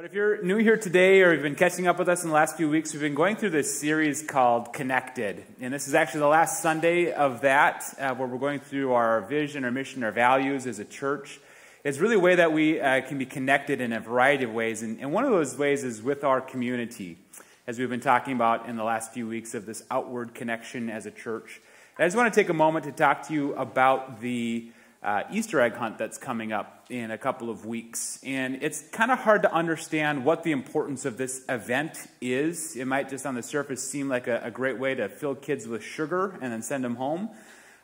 [0.00, 2.34] But if you're new here today or you've been catching up with us in the
[2.34, 5.44] last few weeks, we've been going through this series called Connected.
[5.60, 9.20] And this is actually the last Sunday of that, uh, where we're going through our
[9.20, 11.38] vision, our mission, our values as a church.
[11.84, 14.82] It's really a way that we uh, can be connected in a variety of ways.
[14.82, 17.18] And, and one of those ways is with our community,
[17.66, 21.04] as we've been talking about in the last few weeks of this outward connection as
[21.04, 21.60] a church.
[21.98, 24.72] And I just want to take a moment to talk to you about the
[25.02, 28.20] uh, Easter egg hunt that's coming up in a couple of weeks.
[28.22, 32.76] And it's kind of hard to understand what the importance of this event is.
[32.76, 35.66] It might just on the surface seem like a, a great way to fill kids
[35.66, 37.30] with sugar and then send them home.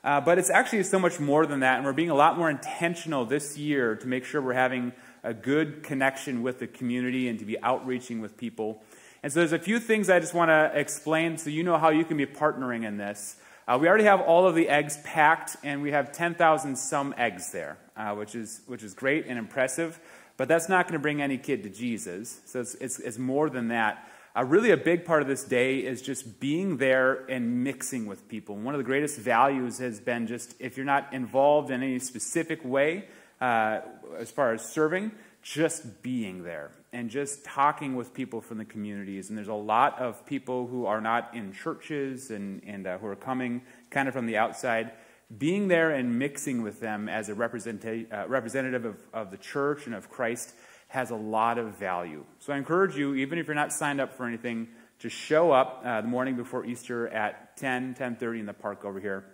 [0.04, 1.76] Uh, but it's actually so much more than that.
[1.76, 4.92] And we're being a lot more intentional this year to make sure we're having
[5.24, 8.82] a good connection with the community and to be outreaching with people.
[9.22, 11.88] And so there's a few things I just want to explain so you know how
[11.88, 13.36] you can be partnering in this.
[13.68, 17.50] Uh, we already have all of the eggs packed, and we have 10,000 some eggs
[17.50, 19.98] there, uh, which, is, which is great and impressive.
[20.36, 22.40] But that's not going to bring any kid to Jesus.
[22.44, 24.08] So it's, it's, it's more than that.
[24.36, 28.28] Uh, really, a big part of this day is just being there and mixing with
[28.28, 28.54] people.
[28.54, 32.64] One of the greatest values has been just if you're not involved in any specific
[32.64, 33.06] way
[33.40, 33.80] uh,
[34.18, 35.10] as far as serving,
[35.46, 39.28] just being there and just talking with people from the communities.
[39.28, 43.06] And there's a lot of people who are not in churches and, and uh, who
[43.06, 44.90] are coming kind of from the outside.
[45.38, 49.86] Being there and mixing with them as a representa- uh, representative of, of the church
[49.86, 50.52] and of Christ
[50.88, 52.24] has a lot of value.
[52.40, 54.66] So I encourage you, even if you're not signed up for anything,
[54.98, 58.98] to show up uh, the morning before Easter at 10, 10.30 in the park over
[58.98, 59.24] here.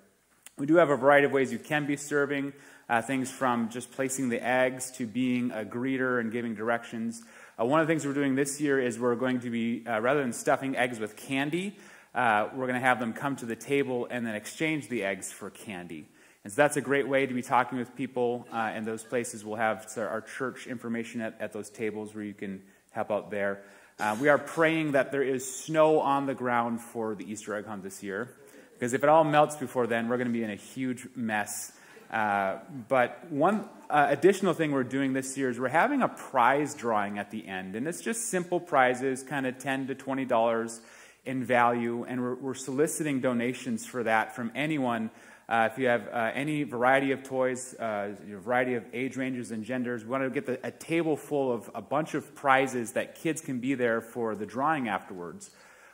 [0.63, 2.53] We do have a variety of ways you can be serving
[2.89, 7.21] uh, things from just placing the eggs to being a greeter and giving directions.
[7.61, 9.99] Uh, one of the things we're doing this year is we're going to be, uh,
[9.99, 11.77] rather than stuffing eggs with candy,
[12.15, 15.33] uh, we're going to have them come to the table and then exchange the eggs
[15.33, 16.07] for candy.
[16.45, 19.45] And so that's a great way to be talking with people uh, in those places.
[19.45, 23.63] We'll have our church information at, at those tables where you can help out there.
[23.99, 27.67] Uh, we are praying that there is snow on the ground for the Easter egg
[27.67, 28.37] hunt this year.
[28.83, 31.71] Because if it all melts before then, we're going to be in a huge mess.
[32.11, 32.57] Uh,
[32.89, 37.17] but one uh, additional thing we're doing this year is we're having a prize drawing
[37.17, 40.81] at the end, and it's just simple prizes, kind of ten to twenty dollars
[41.25, 45.11] in value, and we're, we're, soliciting donations for that from anyone.
[45.49, 49.53] Uh, if you have uh, any variety of toys, uh, a variety of age ranges
[49.53, 52.95] and genders, we want to get the, a table full of a bunch of prizes
[52.95, 55.53] that kids can be there for the drawing afterwards.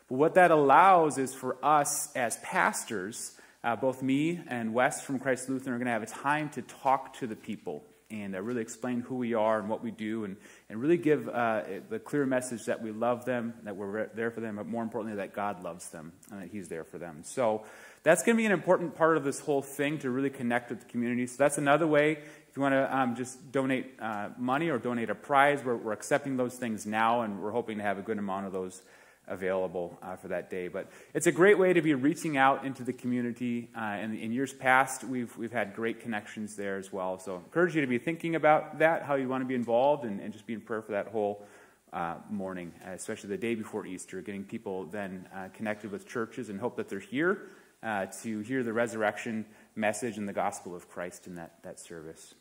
[0.08, 5.18] But what that allows is for us as pastors uh, both me and Wes from
[5.18, 8.40] Christ Lutheran are going to have a time to talk to the people and uh,
[8.40, 10.36] really explain who we are and what we do and,
[10.70, 14.40] and really give uh, the clear message that we love them, that we're there for
[14.40, 17.20] them, but more importantly, that God loves them and that He's there for them.
[17.24, 17.64] So
[18.04, 20.80] that's going to be an important part of this whole thing to really connect with
[20.80, 21.26] the community.
[21.26, 22.12] So that's another way.
[22.12, 25.92] If you want to um, just donate uh, money or donate a prize, we're, we're
[25.92, 28.80] accepting those things now, and we're hoping to have a good amount of those
[29.28, 30.68] available uh, for that day.
[30.68, 33.70] But it's a great way to be reaching out into the community.
[33.76, 37.18] Uh, and in years past, we've, we've had great connections there as well.
[37.18, 40.04] So I encourage you to be thinking about that, how you want to be involved,
[40.04, 41.46] and, and just be in prayer for that whole
[41.92, 46.60] uh, morning, especially the day before Easter, getting people then uh, connected with churches and
[46.60, 47.48] hope that they're here
[47.82, 52.34] uh, to hear the resurrection message and the gospel of Christ in that, that service.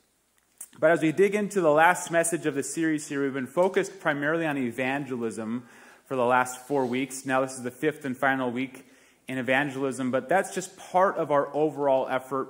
[0.80, 4.00] But as we dig into the last message of the series here, we've been focused
[4.00, 5.66] primarily on evangelism
[6.08, 7.26] for the last four weeks.
[7.26, 8.86] Now, this is the fifth and final week
[9.28, 12.48] in evangelism, but that's just part of our overall effort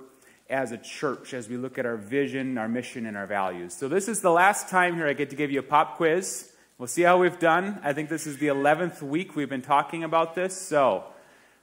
[0.50, 3.74] as a church as we look at our vision, our mission, and our values.
[3.74, 6.52] So, this is the last time here I get to give you a pop quiz.
[6.78, 7.80] We'll see how we've done.
[7.84, 10.56] I think this is the 11th week we've been talking about this.
[10.56, 11.04] So,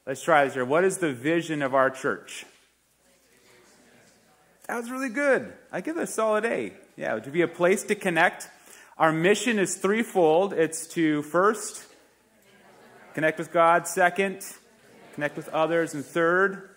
[0.05, 0.65] let's try this here.
[0.65, 2.45] What is the vision of our church?
[4.67, 5.53] That was really good.
[5.71, 6.73] I give it a solid A.
[6.97, 8.49] Yeah, to be a place to connect
[8.97, 11.85] our mission is threefold it's to first
[13.15, 14.43] connect with God, second,
[15.15, 16.71] connect with others, and third,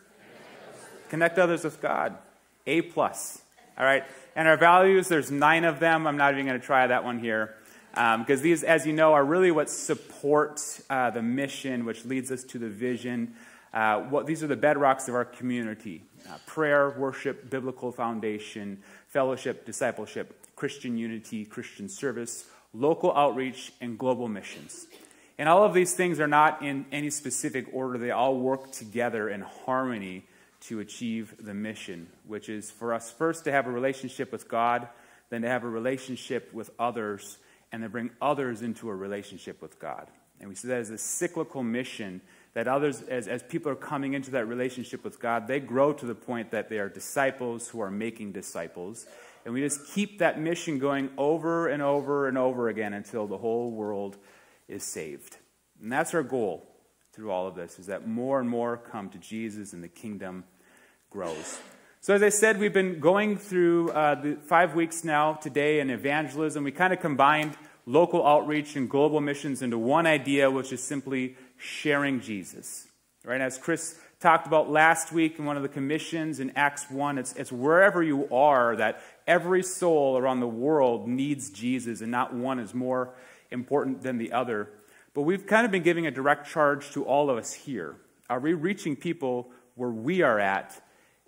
[1.09, 2.17] connect others with God.
[2.65, 3.41] A plus.
[3.77, 4.03] All right.
[4.35, 6.05] And our values, there's nine of them.
[6.05, 7.55] I'm not even going to try that one here.
[7.91, 12.31] Because um, these, as you know, are really what support uh, the mission, which leads
[12.31, 13.35] us to the vision.
[13.73, 19.65] Uh, what, these are the bedrocks of our community uh, prayer, worship, biblical foundation, fellowship,
[19.65, 24.87] discipleship, Christian unity, Christian service, local outreach, and global missions.
[25.37, 29.29] And all of these things are not in any specific order, they all work together
[29.29, 30.25] in harmony
[30.61, 34.87] to achieve the mission, which is for us first to have a relationship with God,
[35.29, 37.37] then to have a relationship with others,
[37.71, 40.07] and then bring others into a relationship with God.
[40.39, 42.21] And we see that as a cyclical mission
[42.53, 46.05] that others, as, as people are coming into that relationship with God, they grow to
[46.07, 49.05] the point that they are disciples who are making disciples.
[49.47, 53.37] And we just keep that mission going over and over and over again until the
[53.37, 54.17] whole world
[54.67, 55.37] is saved.
[55.81, 56.67] And that's our goal
[57.13, 60.43] through all of this, is that more and more come to Jesus and the kingdom
[61.09, 61.59] grows.
[62.01, 65.91] So, as I said, we've been going through uh, the five weeks now today in
[65.91, 66.65] evangelism.
[66.65, 67.55] We kind of combined
[67.85, 72.85] local outreach and global missions into one idea, which is simply sharing Jesus.
[73.23, 73.39] Right?
[73.39, 77.33] As Chris talked about last week in one of the commissions in Acts 1, it's,
[77.33, 82.59] it's wherever you are that every soul around the world needs Jesus, and not one
[82.59, 83.13] is more
[83.51, 84.69] important than the other.
[85.13, 87.95] But we've kind of been giving a direct charge to all of us here.
[88.29, 90.81] Are we reaching people where we are at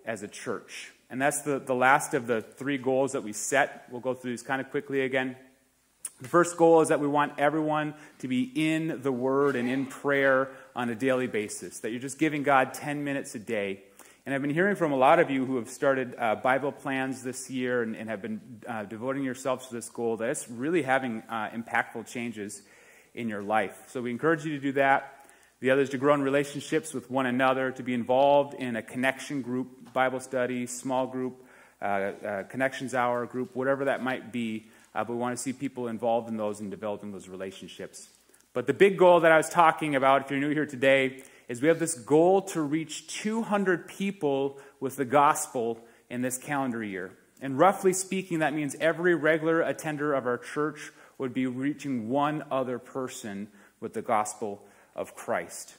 [0.04, 0.92] as a church?
[1.10, 3.86] And that's the, the last of the three goals that we set.
[3.90, 5.36] We'll go through these kind of quickly again.
[6.20, 9.86] The first goal is that we want everyone to be in the Word and in
[9.86, 13.82] prayer on a daily basis, that you're just giving God 10 minutes a day.
[14.30, 17.24] And I've been hearing from a lot of you who have started uh, Bible plans
[17.24, 20.82] this year and, and have been uh, devoting yourselves to this goal that it's really
[20.82, 22.62] having uh, impactful changes
[23.12, 23.76] in your life.
[23.88, 25.26] So we encourage you to do that.
[25.58, 28.82] The other is to grow in relationships with one another, to be involved in a
[28.82, 31.44] connection group, Bible study, small group,
[31.82, 35.52] uh, uh, connections hour group, whatever that might be uh, but we want to see
[35.52, 38.08] people involved in those and developing those relationships.
[38.52, 41.60] But the big goal that I was talking about, if you're new here today, is
[41.60, 47.10] we have this goal to reach 200 people with the gospel in this calendar year.
[47.42, 52.44] And roughly speaking, that means every regular attender of our church would be reaching one
[52.52, 53.48] other person
[53.80, 54.62] with the gospel
[54.94, 55.74] of Christ.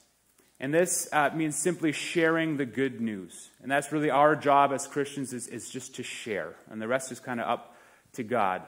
[0.60, 3.48] And this uh, means simply sharing the good news.
[3.62, 6.54] And that's really our job as Christians is, is just to share.
[6.70, 7.74] And the rest is kind of up
[8.12, 8.60] to God.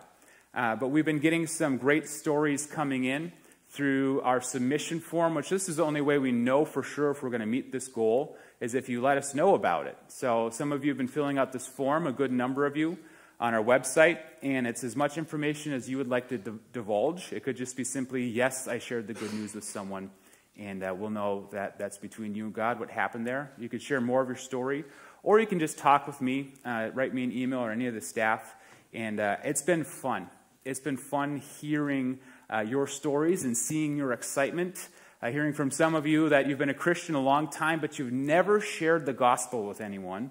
[0.55, 3.31] Uh, but we've been getting some great stories coming in
[3.75, 7.25] through our submission form, which this is the only way we know for sure if
[7.25, 9.99] we're going to meet this goal, is if you let us know about it.
[10.07, 12.97] So some of you have been filling out this form, a good number of you,
[13.41, 16.39] on our website, and it's as much information as you would like to
[16.73, 17.33] divulge.
[17.33, 20.13] It could just be simply, yes, I shared the good news with someone,
[20.57, 23.51] and uh, we'll know that that's between you and God, what happened there.
[23.59, 24.85] You could share more of your story,
[25.25, 27.95] or you can just talk with me, uh, write me an email or any of
[27.95, 28.55] the staff,
[28.93, 30.31] and uh, it's been fun.
[30.65, 32.21] It's been fun hearing
[32.55, 34.89] uh, your stories and seeing your excitement.
[35.21, 37.99] Uh, hearing from some of you that you've been a Christian a long time, but
[37.99, 40.31] you've never shared the gospel with anyone,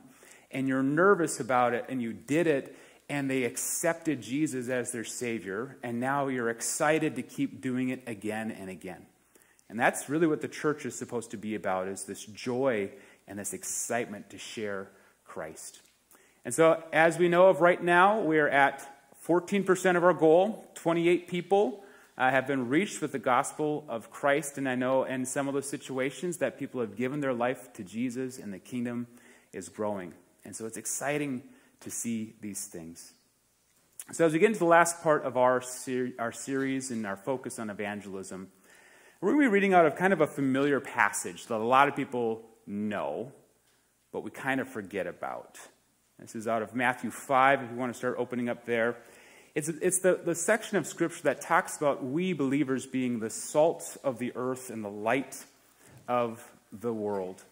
[0.51, 2.77] and you're nervous about it, and you did it,
[3.09, 8.03] and they accepted Jesus as their Savior, and now you're excited to keep doing it
[8.07, 9.05] again and again.
[9.69, 12.91] And that's really what the church is supposed to be about, is this joy
[13.27, 14.89] and this excitement to share
[15.25, 15.81] Christ.
[16.45, 18.87] And so, as we know of right now, we're at
[19.25, 21.82] 14% of our goal, 28 people,
[22.17, 24.57] uh, have been reached with the gospel of Christ.
[24.57, 27.83] And I know in some of those situations that people have given their life to
[27.83, 29.07] Jesus and the kingdom
[29.51, 30.13] is growing.
[30.45, 31.43] And so it's exciting
[31.81, 33.13] to see these things.
[34.11, 37.15] So, as we get into the last part of our, ser- our series and our
[37.15, 38.49] focus on evangelism,
[39.21, 41.87] we're going to be reading out of kind of a familiar passage that a lot
[41.87, 43.31] of people know,
[44.11, 45.57] but we kind of forget about.
[46.19, 48.97] This is out of Matthew 5, if you want to start opening up there.
[49.55, 53.97] It's, it's the, the section of Scripture that talks about we believers being the salt
[54.03, 55.45] of the earth and the light
[56.07, 57.43] of the world.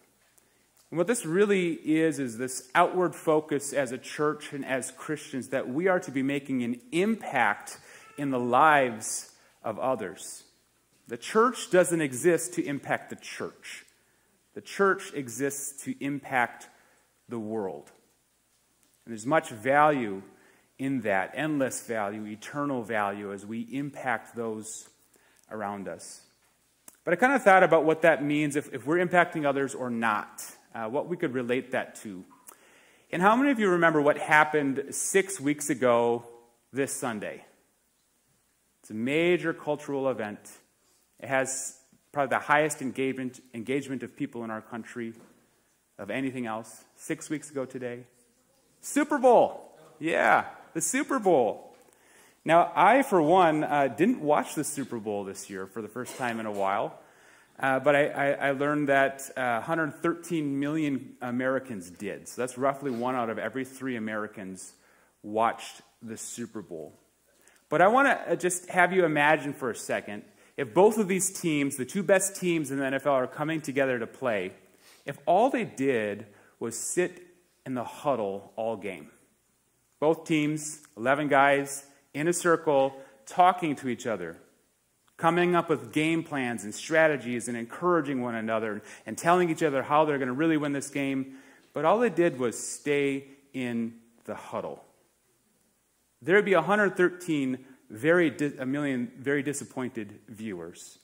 [0.90, 5.48] And what this really is, is this outward focus as a church and as Christians
[5.48, 7.78] that we are to be making an impact
[8.18, 9.32] in the lives
[9.62, 10.42] of others.
[11.08, 13.84] The church doesn't exist to impact the church,
[14.54, 16.68] the church exists to impact
[17.28, 17.90] the world.
[19.04, 20.22] And there's much value
[20.82, 24.88] in that endless value, eternal value, as we impact those
[25.48, 26.22] around us.
[27.04, 29.90] But I kind of thought about what that means if, if we're impacting others or
[29.90, 30.42] not,
[30.74, 32.24] uh, what we could relate that to.
[33.12, 36.24] And how many of you remember what happened six weeks ago
[36.72, 37.44] this Sunday?
[38.80, 40.40] It's a major cultural event.
[41.20, 41.76] It has
[42.10, 45.12] probably the highest engagement, engagement of people in our country
[45.96, 46.82] of anything else.
[46.96, 48.00] Six weeks ago today.
[48.80, 49.78] Super Bowl.
[50.00, 51.74] Yeah the Super Bowl.
[52.44, 56.16] Now, I, for one, uh, didn't watch the Super Bowl this year for the first
[56.16, 56.98] time in a while,
[57.60, 62.26] uh, but I, I, I, learned that uh, 113 million Americans did.
[62.26, 64.72] So that's roughly one out of every three Americans
[65.22, 66.98] watched the Super Bowl.
[67.68, 70.24] But I want to uh, just have you imagine for a second
[70.56, 73.98] if both of these teams, the two best teams in the NFL, are coming together
[73.98, 74.52] to play,
[75.06, 76.26] if all they did
[76.58, 77.26] was sit
[77.64, 79.10] in the huddle all game.
[80.02, 82.92] Both teams, 11 guys, in a circle,
[83.24, 84.36] talking to each other,
[85.16, 89.80] coming up with game plans and strategies and encouraging one another and telling each other
[89.80, 91.36] how they're going to really win this game.
[91.72, 93.94] But all they did was stay in
[94.24, 94.82] the huddle.
[96.20, 100.98] there would be 113 very di- a million very disappointed viewers.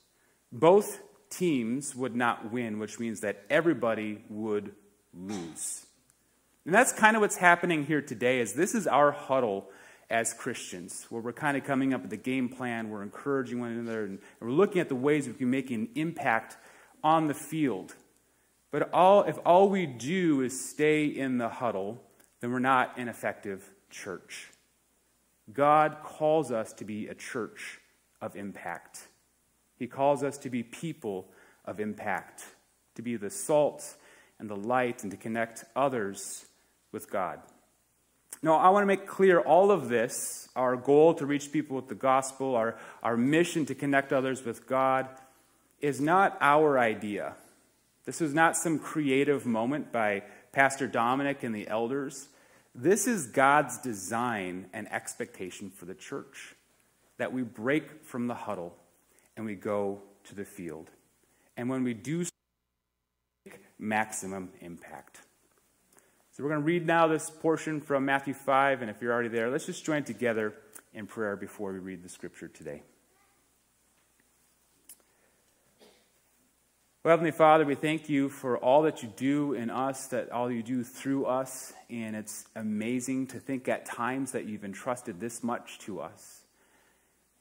[0.51, 4.75] Both teams would not win, which means that everybody would
[5.13, 5.85] lose.
[6.65, 9.69] And that's kind of what's happening here today is this is our huddle
[10.09, 13.71] as Christians, where we're kind of coming up with a game plan, we're encouraging one
[13.71, 16.57] another, and we're looking at the ways we can make an impact
[17.03, 17.95] on the field.
[18.71, 22.01] But all, if all we do is stay in the huddle,
[22.39, 24.49] then we're not an effective church.
[25.53, 27.79] God calls us to be a church
[28.21, 29.07] of impact.
[29.77, 31.31] He calls us to be people
[31.65, 32.43] of impact,
[32.95, 33.95] to be the salt
[34.39, 36.45] and the light, and to connect others
[36.91, 37.39] with God.
[38.41, 41.89] Now, I want to make clear all of this our goal to reach people with
[41.89, 45.07] the gospel, our, our mission to connect others with God
[45.81, 47.35] is not our idea.
[48.05, 52.29] This was not some creative moment by Pastor Dominic and the elders.
[52.73, 56.55] This is God's design and expectation for the church
[57.17, 58.75] that we break from the huddle
[59.35, 60.89] and we go to the field.
[61.57, 62.25] And when we do,
[63.79, 65.21] maximum impact.
[66.31, 69.29] So we're going to read now this portion from Matthew 5, and if you're already
[69.29, 70.53] there, let's just join together
[70.93, 72.83] in prayer before we read the scripture today.
[77.03, 80.51] Well, Heavenly Father, we thank you for all that you do in us, that all
[80.51, 85.41] you do through us, and it's amazing to think at times that you've entrusted this
[85.41, 86.38] much to us.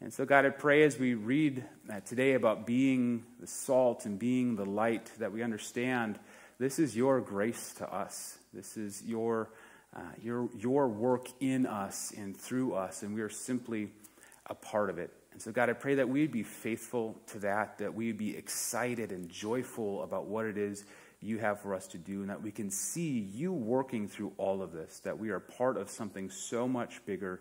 [0.00, 4.16] And so, God, I pray as we read uh, today about being the salt and
[4.16, 6.20] being the light, that we understand
[6.60, 8.38] this is your grace to us.
[8.54, 9.50] This is your,
[9.96, 13.90] uh, your, your work in us and through us, and we are simply
[14.46, 15.12] a part of it.
[15.32, 19.10] And so, God, I pray that we'd be faithful to that, that we'd be excited
[19.10, 20.84] and joyful about what it is
[21.20, 24.62] you have for us to do, and that we can see you working through all
[24.62, 27.40] of this, that we are part of something so much bigger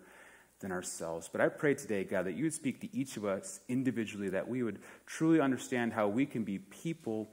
[0.59, 1.29] than ourselves.
[1.31, 4.47] But I pray today, God, that you would speak to each of us individually, that
[4.47, 7.29] we would truly understand how we can be people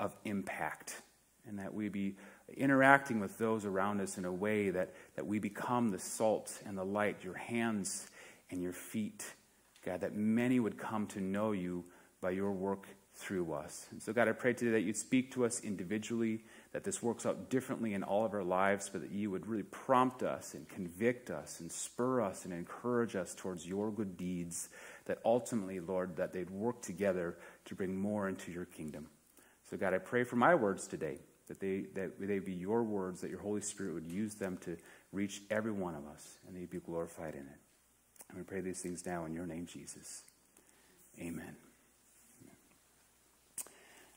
[0.00, 1.02] of impact,
[1.46, 2.16] and that we be
[2.56, 6.76] interacting with those around us in a way that, that we become the salt and
[6.76, 8.08] the light, your hands
[8.50, 9.24] and your feet,
[9.84, 11.84] God, that many would come to know you
[12.20, 13.86] by your work through us.
[13.90, 17.24] And so, God, I pray today that you'd speak to us individually, that this works
[17.24, 20.68] out differently in all of our lives, but that you would really prompt us and
[20.68, 24.68] convict us and spur us and encourage us towards your good deeds,
[25.04, 29.06] that ultimately, Lord, that they'd work together to bring more into your kingdom.
[29.70, 33.20] So, God, I pray for my words today that they, that they be your words,
[33.20, 34.76] that your Holy Spirit would use them to
[35.12, 37.60] reach every one of us, and they'd be glorified in it.
[38.30, 40.22] And we pray these things now in your name, Jesus.
[41.20, 41.63] Amen.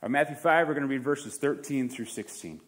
[0.06, 2.62] Matthew 5, we're going to read verses 13 through 16.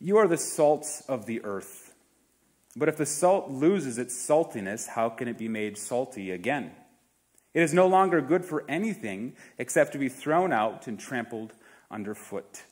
[0.00, 1.94] You are the salt of the earth.
[2.76, 6.72] But if the salt loses its saltiness, how can it be made salty again?
[7.52, 11.52] It is no longer good for anything except to be thrown out and trampled
[11.90, 12.62] underfoot.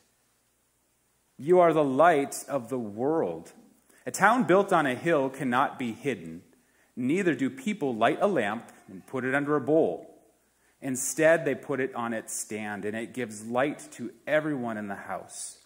[1.38, 3.52] You are the light of the world.
[4.04, 6.42] A town built on a hill cannot be hidden.
[6.96, 10.11] Neither do people light a lamp and put it under a bowl.
[10.82, 14.96] Instead, they put it on its stand, and it gives light to everyone in the
[14.96, 15.58] house.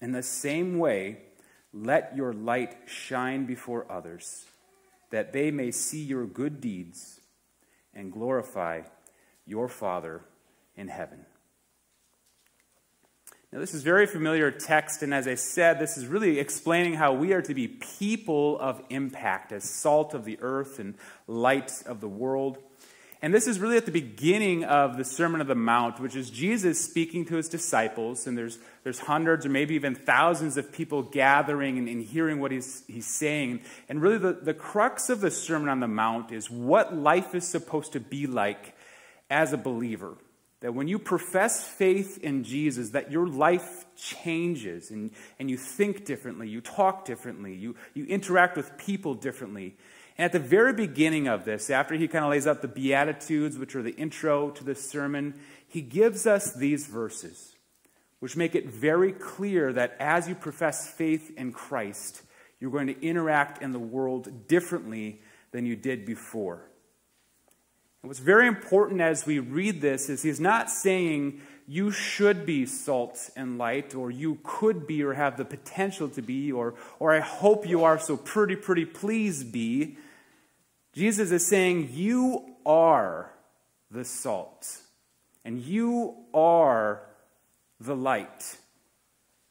[0.00, 1.18] In the same way,
[1.72, 4.46] let your light shine before others,
[5.10, 7.20] that they may see your good deeds
[7.92, 8.82] and glorify
[9.46, 10.22] your Father
[10.76, 11.26] in heaven.
[13.52, 17.12] Now, this is very familiar text, and as I said, this is really explaining how
[17.12, 20.94] we are to be people of impact as salt of the earth and
[21.26, 22.58] light of the world.
[23.24, 26.28] And this is really at the beginning of the Sermon of the Mount, which is
[26.28, 31.02] Jesus speaking to his disciples, and there's, there's hundreds or maybe even thousands of people
[31.02, 33.60] gathering and, and hearing what he's, he's saying.
[33.88, 37.46] And really, the, the crux of the Sermon on the Mount is what life is
[37.46, 38.74] supposed to be like
[39.30, 40.16] as a believer.
[40.58, 46.04] That when you profess faith in Jesus, that your life changes and, and you think
[46.04, 49.76] differently, you talk differently, you, you interact with people differently.
[50.18, 53.58] And at the very beginning of this, after he kind of lays out the Beatitudes,
[53.58, 55.34] which are the intro to the sermon,
[55.66, 57.56] he gives us these verses,
[58.20, 62.22] which make it very clear that as you profess faith in Christ,
[62.60, 66.68] you're going to interact in the world differently than you did before.
[68.02, 72.66] And what's very important as we read this is he's not saying you should be
[72.66, 77.14] salt and light, or you could be, or have the potential to be, or, or
[77.14, 79.96] I hope you are, so pretty, pretty, please be.
[80.92, 83.32] Jesus is saying, You are
[83.90, 84.78] the salt,
[85.44, 87.02] and you are
[87.80, 88.56] the light.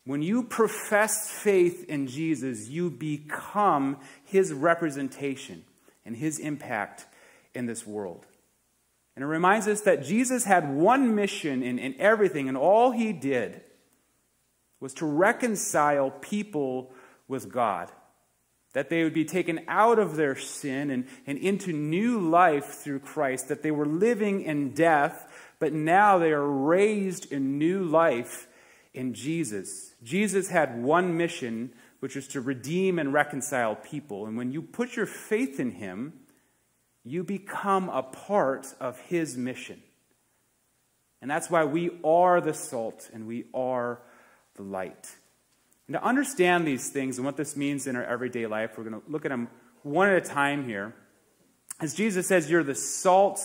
[0.06, 5.64] When you profess faith in Jesus, you become his representation
[6.06, 7.06] and his impact
[7.54, 8.26] in this world.
[9.16, 13.12] And it reminds us that Jesus had one mission in, in everything, and all he
[13.12, 13.62] did
[14.80, 16.92] was to reconcile people
[17.28, 17.92] with God.
[18.74, 23.00] That they would be taken out of their sin and, and into new life through
[23.00, 28.48] Christ, that they were living in death, but now they are raised in new life
[28.94, 29.94] in Jesus.
[30.04, 34.26] Jesus had one mission, which was to redeem and reconcile people.
[34.26, 36.14] And when you put your faith in him,
[37.04, 39.82] you become a part of his mission.
[41.22, 44.00] And that's why we are the salt and we are
[44.56, 45.16] the light.
[45.88, 49.02] And to understand these things and what this means in our everyday life, we're going
[49.02, 49.50] to look at them
[49.84, 50.96] one at a time here.
[51.80, 53.42] As Jesus says, you're the salt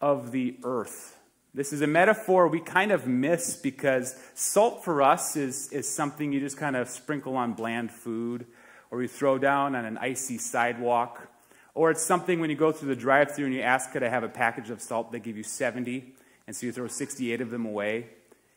[0.00, 1.18] of the earth.
[1.54, 6.32] This is a metaphor we kind of miss because salt for us is, is something
[6.32, 8.46] you just kind of sprinkle on bland food
[8.90, 11.28] or you throw down on an icy sidewalk.
[11.74, 14.08] Or it's something when you go through the drive through and you ask, could I
[14.08, 15.10] have a package of salt?
[15.10, 16.14] They give you 70,
[16.46, 18.06] and so you throw 68 of them away.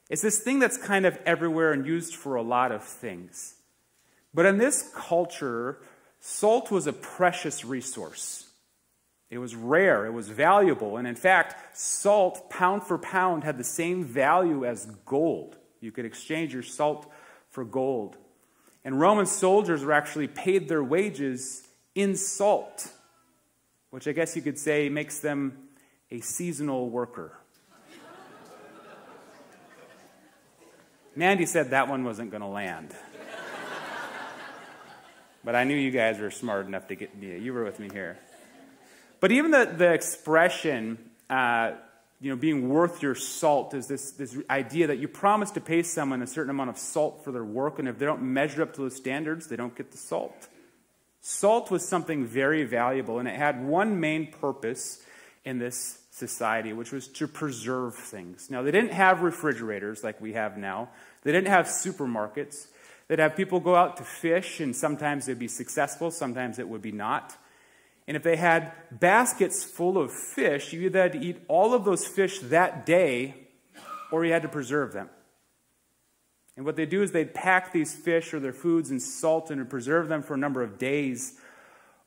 [0.10, 3.56] It's this thing that's kind of everywhere and used for a lot of things.
[4.34, 5.80] But in this culture,
[6.20, 8.46] salt was a precious resource.
[9.30, 13.64] It was rare, it was valuable, and in fact, salt, pound for pound, had the
[13.64, 15.58] same value as gold.
[15.82, 17.12] You could exchange your salt
[17.50, 18.16] for gold.
[18.86, 22.90] And Roman soldiers were actually paid their wages in salt,
[23.90, 25.70] which I guess you could say makes them
[26.12, 27.38] a seasonal worker.
[31.16, 32.96] Mandy said that one wasn't going to land.
[35.44, 37.90] but I knew you guys were smart enough to get, yeah, you were with me
[37.92, 38.20] here.
[39.20, 41.72] But even the, the expression, uh,
[42.22, 45.82] you know, being worth your salt is this, this idea that you promise to pay
[45.82, 48.74] someone a certain amount of salt for their work, and if they don't measure up
[48.74, 50.48] to those standards, they don't get the salt.
[51.30, 55.04] Salt was something very valuable, and it had one main purpose
[55.44, 58.50] in this society, which was to preserve things.
[58.50, 60.88] Now, they didn't have refrigerators like we have now,
[61.24, 62.68] they didn't have supermarkets.
[63.10, 66.82] They'd have people go out to fish, and sometimes they'd be successful, sometimes it would
[66.82, 67.36] be not.
[68.08, 71.84] And if they had baskets full of fish, you either had to eat all of
[71.84, 73.36] those fish that day
[74.14, 75.10] or you had to preserve them.
[76.58, 79.70] And what they do is they'd pack these fish or their foods in salt and
[79.70, 81.40] preserve them for a number of days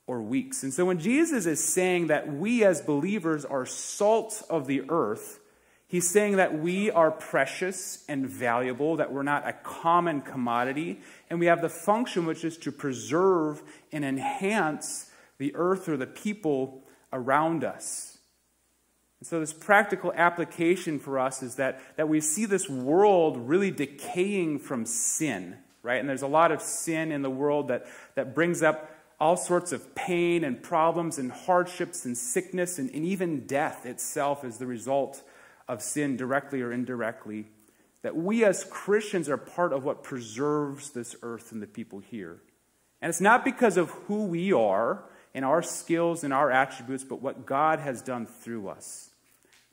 [0.05, 0.61] or weeks.
[0.61, 5.39] And so when Jesus is saying that we as believers are salt of the earth,
[5.87, 11.39] he's saying that we are precious and valuable, that we're not a common commodity, and
[11.39, 16.83] we have the function which is to preserve and enhance the earth or the people
[17.13, 18.10] around us.
[19.21, 23.69] And so, this practical application for us is that, that we see this world really
[23.69, 25.99] decaying from sin, right?
[25.99, 29.71] And there's a lot of sin in the world that, that brings up all sorts
[29.71, 34.65] of pain and problems and hardships and sickness and, and even death itself as the
[34.65, 35.21] result
[35.67, 37.45] of sin, directly or indirectly.
[38.01, 42.41] That we as Christians are part of what preserves this earth and the people here.
[42.99, 45.03] And it's not because of who we are
[45.35, 49.10] and our skills and our attributes, but what God has done through us.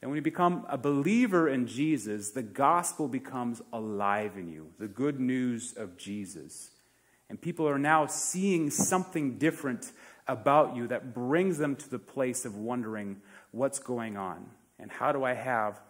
[0.00, 4.86] And when you become a believer in Jesus, the gospel becomes alive in you, the
[4.86, 6.70] good news of Jesus.
[7.28, 9.90] And people are now seeing something different
[10.26, 14.46] about you that brings them to the place of wondering what's going on
[14.78, 15.80] and how do I have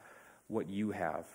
[0.46, 1.26] what you have.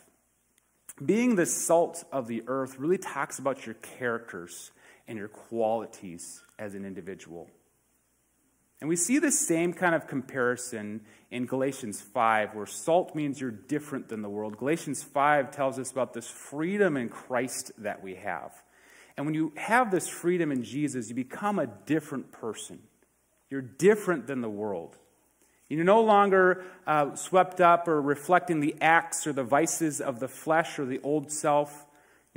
[1.04, 4.72] Being the salt of the earth really talks about your characters
[5.08, 7.50] and your qualities as an individual.
[8.84, 13.50] And we see the same kind of comparison in Galatians 5, where salt means you're
[13.50, 14.58] different than the world.
[14.58, 18.52] Galatians 5 tells us about this freedom in Christ that we have.
[19.16, 22.80] And when you have this freedom in Jesus, you become a different person.
[23.50, 24.98] You're different than the world.
[25.70, 30.28] You're no longer uh, swept up or reflecting the acts or the vices of the
[30.28, 31.86] flesh or the old self.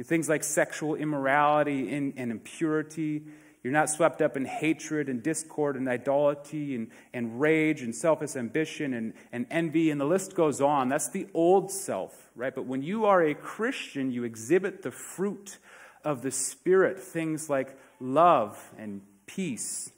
[0.01, 3.25] Things like sexual immorality and, and impurity.
[3.67, 8.37] You're not swept up in hatred and discord and idolatry and, and rage and selfish
[8.37, 10.89] ambition and, and envy, and the list goes on.
[10.89, 12.55] That's the old self, right?
[12.55, 15.59] But when you are a Christian, you exhibit the fruit
[16.05, 19.91] of the Spirit, things like love and peace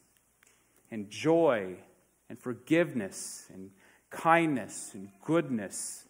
[0.90, 1.76] and joy
[2.30, 3.70] and forgiveness and
[4.08, 6.06] kindness and goodness,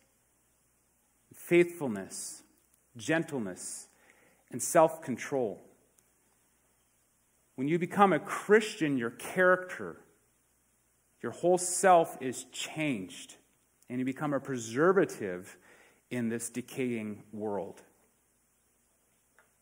[1.34, 2.44] faithfulness,
[2.96, 3.88] gentleness,
[4.52, 5.60] and self control.
[7.58, 9.96] When you become a Christian, your character,
[11.20, 13.34] your whole self is changed,
[13.90, 15.56] and you become a preservative
[16.08, 17.82] in this decaying world.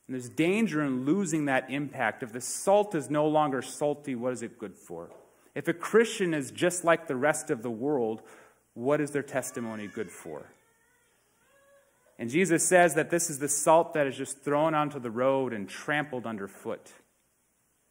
[0.06, 2.22] And there's danger in losing that impact.
[2.22, 5.08] If the salt is no longer salty, what is it good for?
[5.54, 8.20] If a Christian is just like the rest of the world,
[8.74, 10.44] what is their testimony good for?
[12.18, 15.54] And Jesus says that this is the salt that is just thrown onto the road
[15.54, 16.92] and trampled underfoot.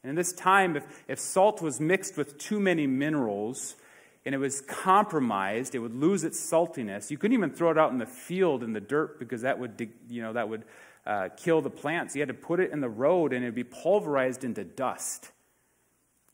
[0.05, 3.75] And in this time, if, if salt was mixed with too many minerals
[4.23, 7.09] and it was compromised, it would lose its saltiness.
[7.09, 9.89] You couldn't even throw it out in the field in the dirt because that would,
[10.07, 10.63] you know, that would
[11.07, 12.13] uh, kill the plants.
[12.15, 15.31] You had to put it in the road and it would be pulverized into dust.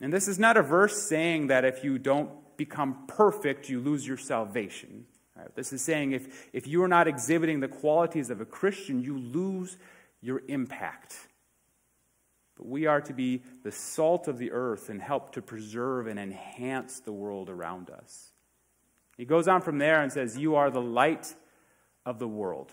[0.01, 4.05] And this is not a verse saying that if you don't become perfect, you lose
[4.05, 5.05] your salvation.
[5.37, 5.55] Right?
[5.55, 9.17] This is saying if, if you are not exhibiting the qualities of a Christian, you
[9.17, 9.77] lose
[10.19, 11.15] your impact.
[12.61, 16.19] But we are to be the salt of the earth and help to preserve and
[16.19, 18.33] enhance the world around us.
[19.17, 21.33] He goes on from there and says, You are the light
[22.05, 22.71] of the world.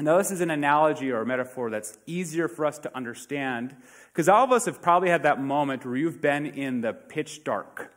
[0.00, 3.76] Now, this is an analogy or a metaphor that's easier for us to understand
[4.08, 7.44] because all of us have probably had that moment where you've been in the pitch
[7.44, 7.94] dark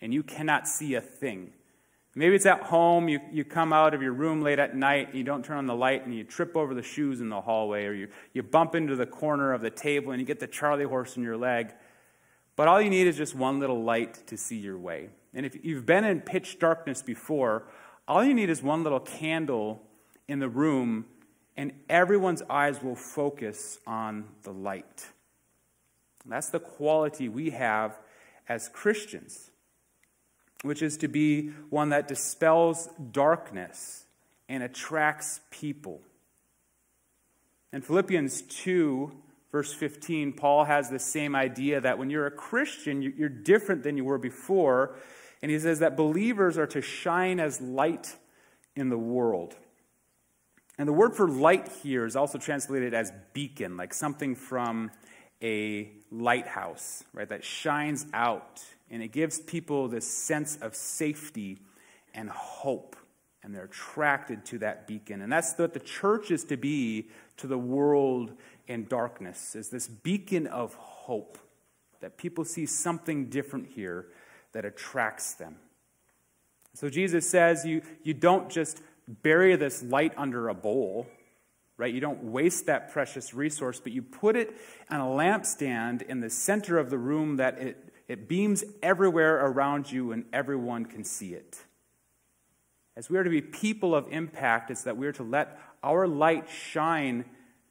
[0.00, 1.52] and you cannot see a thing.
[2.16, 5.16] Maybe it's at home, you, you come out of your room late at night, and
[5.16, 7.86] you don't turn on the light, and you trip over the shoes in the hallway,
[7.86, 10.84] or you, you bump into the corner of the table and you get the Charlie
[10.84, 11.74] horse in your leg.
[12.54, 15.08] But all you need is just one little light to see your way.
[15.34, 17.64] And if you've been in pitch darkness before,
[18.06, 19.82] all you need is one little candle
[20.28, 21.06] in the room,
[21.56, 25.06] and everyone's eyes will focus on the light.
[26.24, 27.98] That's the quality we have
[28.48, 29.50] as Christians
[30.62, 34.04] which is to be one that dispels darkness
[34.48, 36.00] and attracts people.
[37.72, 39.12] In Philippians 2,
[39.50, 43.96] verse 15, Paul has the same idea that when you're a Christian, you're different than
[43.96, 44.96] you were before.
[45.42, 48.16] And he says that believers are to shine as light
[48.76, 49.56] in the world.
[50.78, 54.90] And the word for light here is also translated as beacon, like something from
[55.42, 61.58] a lighthouse, right, that shines out and it gives people this sense of safety
[62.14, 62.96] and hope.
[63.42, 65.20] And they're attracted to that beacon.
[65.20, 68.32] And that's what the church is to be to the world
[68.66, 71.38] in darkness, is this beacon of hope.
[72.00, 74.06] That people see something different here
[74.52, 75.56] that attracts them.
[76.74, 81.06] So Jesus says you, you don't just bury this light under a bowl,
[81.76, 81.92] right?
[81.92, 84.54] You don't waste that precious resource, but you put it
[84.90, 89.90] on a lampstand in the center of the room that it it beams everywhere around
[89.90, 91.58] you, and everyone can see it.
[92.96, 96.06] As we are to be people of impact, it's that we are to let our
[96.06, 97.24] light shine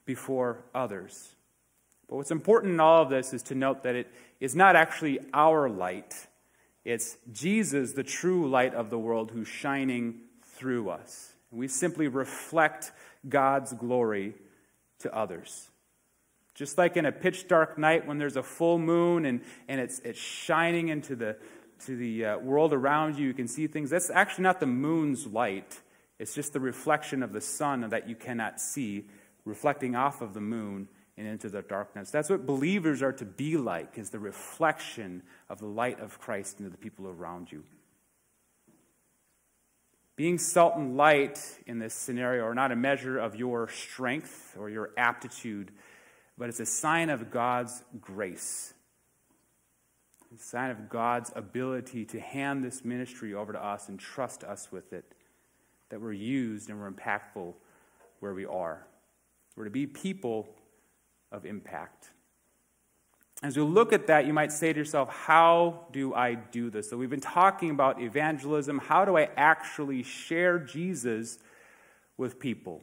[0.06, 1.36] before others.
[2.10, 5.20] But what's important in all of this is to note that it is not actually
[5.34, 6.28] our light,
[6.84, 11.34] it's Jesus, the true light of the world, who's shining through us.
[11.50, 12.92] We simply reflect
[13.28, 14.36] God's glory
[15.00, 15.70] to others.
[16.54, 20.00] Just like in a pitch dark night when there's a full moon and, and it's,
[20.00, 21.36] it's shining into the,
[21.86, 23.90] to the uh, world around you, you can see things.
[23.90, 25.82] That's actually not the moon's light,
[26.20, 29.08] it's just the reflection of the sun that you cannot see,
[29.46, 30.88] reflecting off of the moon
[31.18, 32.12] and into the darkness.
[32.12, 36.60] That's what believers are to be like, is the reflection of the light of Christ
[36.60, 37.64] into the people around you.
[40.16, 44.70] Being salt and light in this scenario are not a measure of your strength or
[44.70, 45.72] your aptitude
[46.38, 48.74] but it's a sign of God's grace.
[50.34, 54.72] a sign of God's ability to hand this ministry over to us and trust us
[54.72, 55.14] with it,
[55.90, 57.54] that we're used and we're impactful
[58.20, 58.88] where we are.
[59.56, 60.48] We're to be people
[61.32, 62.10] of impact.
[63.44, 66.90] As you look at that, you might say to yourself, How do I do this?
[66.90, 68.80] So, we've been talking about evangelism.
[68.80, 71.40] How do I actually share Jesus
[72.18, 72.82] with people?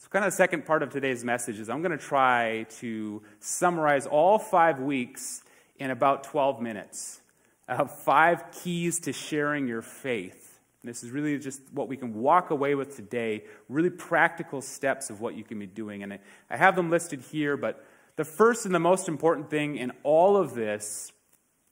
[0.00, 3.20] So, kind of the second part of today's message is I'm going to try to
[3.40, 5.42] summarize all five weeks
[5.76, 7.20] in about 12 minutes.
[7.66, 10.60] I have five keys to sharing your faith.
[10.84, 15.20] This is really just what we can walk away with today, really practical steps of
[15.20, 16.04] what you can be doing.
[16.04, 17.84] And I have them listed here, but
[18.14, 21.10] the first and the most important thing in all of this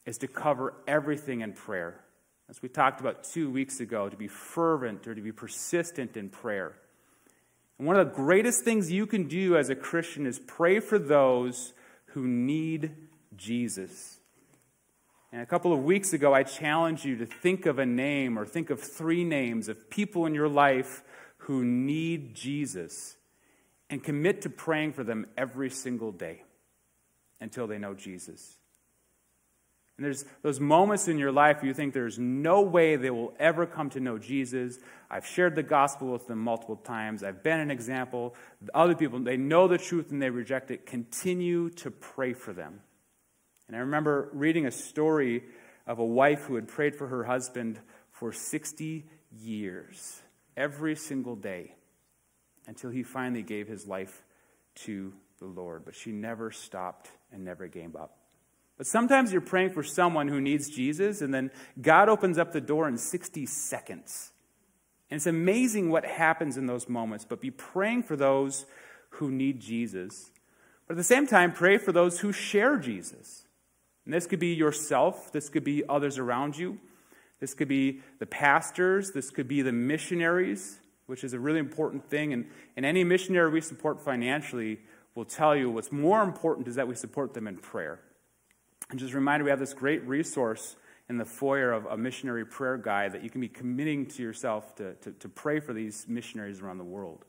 [0.04, 2.00] is to cover everything in prayer.
[2.50, 6.28] As we talked about two weeks ago, to be fervent or to be persistent in
[6.28, 6.74] prayer.
[7.78, 10.98] And one of the greatest things you can do as a Christian is pray for
[10.98, 11.74] those
[12.06, 12.92] who need
[13.36, 14.20] Jesus.
[15.32, 18.46] And a couple of weeks ago, I challenged you to think of a name or
[18.46, 21.02] think of three names of people in your life
[21.38, 23.16] who need Jesus
[23.90, 26.42] and commit to praying for them every single day
[27.40, 28.55] until they know Jesus.
[29.96, 33.32] And there's those moments in your life where you think there's no way they will
[33.38, 34.78] ever come to know Jesus.
[35.10, 37.22] I've shared the gospel with them multiple times.
[37.22, 38.34] I've been an example.
[38.74, 40.84] Other people, they know the truth and they reject it.
[40.84, 42.80] Continue to pray for them.
[43.68, 45.44] And I remember reading a story
[45.86, 47.80] of a wife who had prayed for her husband
[48.10, 50.20] for 60 years,
[50.56, 51.74] every single day,
[52.66, 54.22] until he finally gave his life
[54.74, 55.84] to the Lord.
[55.86, 58.18] But she never stopped and never gave up.
[58.76, 62.60] But sometimes you're praying for someone who needs Jesus, and then God opens up the
[62.60, 64.32] door in 60 seconds.
[65.10, 67.24] And it's amazing what happens in those moments.
[67.24, 68.66] But be praying for those
[69.10, 70.30] who need Jesus.
[70.86, 73.44] But at the same time, pray for those who share Jesus.
[74.04, 76.78] And this could be yourself, this could be others around you,
[77.40, 82.08] this could be the pastors, this could be the missionaries, which is a really important
[82.08, 82.32] thing.
[82.32, 84.78] And, and any missionary we support financially
[85.14, 88.00] will tell you what's more important is that we support them in prayer.
[88.90, 90.76] And just a reminder, we have this great resource
[91.08, 94.74] in the foyer of a missionary prayer guide that you can be committing to yourself
[94.76, 97.24] to, to, to, pray for these missionaries around the world.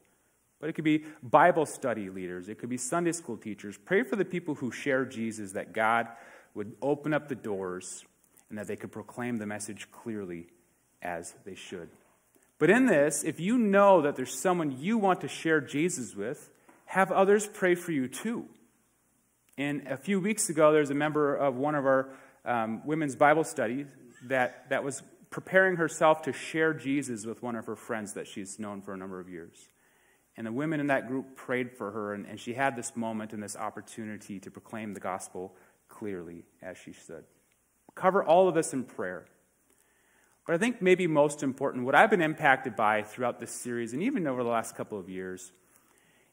[0.60, 3.78] But it could be Bible study leaders, it could be Sunday school teachers.
[3.78, 6.08] Pray for the people who share Jesus, that God
[6.56, 8.04] would open up the doors
[8.50, 10.48] and that they could proclaim the message clearly
[11.02, 11.90] as they should.
[12.60, 16.50] But in this, if you know that there's someone you want to share Jesus with,
[16.86, 18.48] have others pray for you too.
[19.58, 22.10] And a few weeks ago, there was a member of one of our
[22.46, 23.88] um, women's Bible studies
[24.26, 28.60] that, that was preparing herself to share Jesus with one of her friends that she's
[28.60, 29.70] known for a number of years.
[30.38, 33.34] And the women in that group prayed for her, and, and she had this moment
[33.34, 35.56] and this opportunity to proclaim the gospel
[35.90, 37.24] clearly as she stood.
[37.96, 39.26] Cover all of this in prayer.
[40.46, 44.04] But I think maybe most important, what I've been impacted by throughout this series, and
[44.04, 45.52] even over the last couple of years,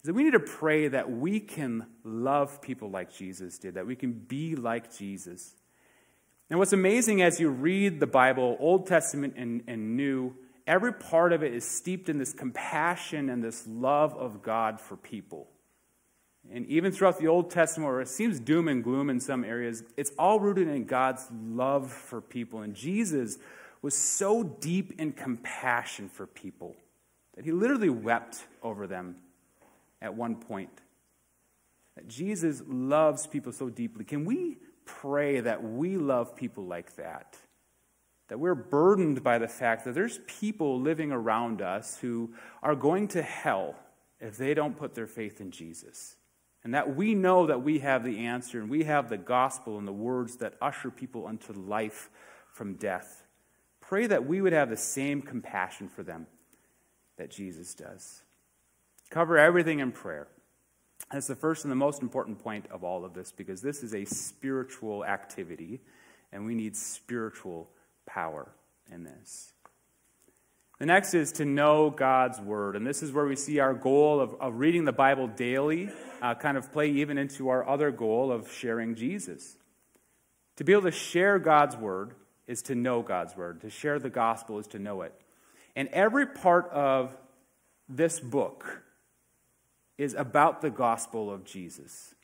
[0.05, 3.87] is that we need to pray that we can love people like Jesus did, that
[3.87, 5.55] we can be like Jesus.
[6.51, 10.35] And what's amazing as you read the Bible, Old Testament and, and New,
[10.67, 14.95] every part of it is steeped in this compassion and this love of God for
[14.95, 15.49] people.
[16.53, 19.85] And even throughout the Old Testament, where it seems doom and gloom in some areas,
[19.97, 22.61] it's all rooted in God's love for people.
[22.61, 23.39] And Jesus
[23.81, 26.77] was so deep in compassion for people
[27.37, 29.17] that he literally wept over them
[30.01, 30.81] at one point.
[31.97, 34.05] That Jesus loves people so deeply.
[34.05, 37.37] Can we pray that we love people like that?
[38.29, 43.09] That we're burdened by the fact that there's people living around us who are going
[43.09, 43.77] to hell
[44.21, 46.17] if they don't put their faith in Jesus.
[46.65, 49.87] And that we know that we have the answer and we have the gospel and
[49.87, 52.09] the words that usher people unto life
[52.51, 53.25] from death.
[53.81, 56.27] Pray that we would have the same compassion for them
[57.19, 58.24] that Jesus does.
[59.15, 60.27] Cover everything in prayer.
[61.13, 63.95] That's the first and the most important point of all of this because this is
[63.95, 65.81] a spiritual activity
[66.33, 67.71] and we need spiritual
[68.07, 68.51] power
[68.93, 69.53] in this.
[70.81, 72.75] The next is to know God's Word.
[72.75, 76.35] And this is where we see our goal of, of reading the Bible daily uh,
[76.35, 79.57] kind of play even into our other goal of sharing Jesus.
[80.57, 82.15] To be able to share God's Word
[82.49, 83.61] is to know God's Word.
[83.61, 85.15] To share the gospel is to know it.
[85.77, 87.17] And every part of
[87.89, 88.81] this book
[89.99, 92.15] is about the gospel of Jesus,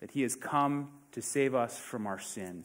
[0.00, 2.64] that he has come to save us from our sin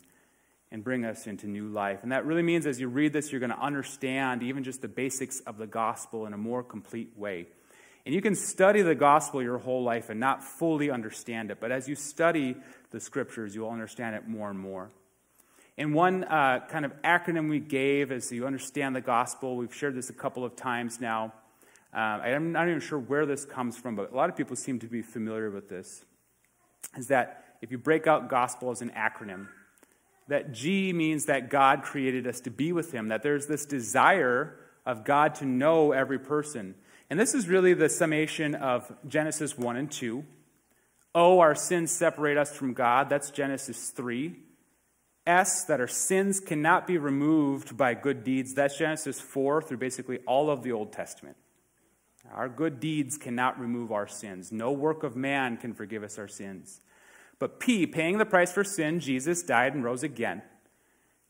[0.72, 2.00] and bring us into new life.
[2.02, 4.88] And that really means as you read this, you're going to understand even just the
[4.88, 7.48] basics of the gospel in a more complete way.
[8.06, 11.72] And you can study the gospel your whole life and not fully understand it, but
[11.72, 12.56] as you study
[12.92, 14.90] the scriptures, you'll understand it more and more.
[15.78, 19.96] And one uh, kind of acronym we gave as you understand the gospel, we've shared
[19.96, 21.34] this a couple of times now,
[21.94, 24.80] um, I'm not even sure where this comes from, but a lot of people seem
[24.80, 26.04] to be familiar with this.
[26.98, 29.48] Is that if you break out gospel as an acronym,
[30.28, 34.56] that G means that God created us to be with Him, that there's this desire
[34.86, 36.76] of God to know every person.
[37.10, 40.26] And this is really the summation of Genesis 1 and 2.
[41.14, 43.08] O, our sins separate us from God.
[43.08, 44.36] That's Genesis 3.
[45.28, 48.56] S, that our sins cannot be removed by good deeds.
[48.56, 51.38] That's Genesis 4 through basically all of the Old Testament.
[52.32, 54.52] Our good deeds cannot remove our sins.
[54.52, 56.82] No work of man can forgive us our sins.
[57.40, 60.42] But P, paying the price for sin, Jesus died and rose again.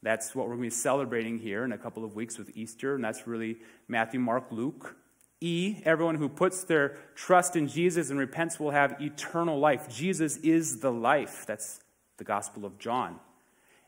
[0.02, 2.94] That's what we're going to be celebrating here in a couple of weeks with Easter,
[2.94, 4.98] and that's really Matthew, Mark, Luke.
[5.40, 9.90] E, everyone who puts their trust in Jesus and repents will have eternal life.
[9.90, 11.46] Jesus is the life.
[11.46, 11.82] That's
[12.18, 13.20] the Gospel of John.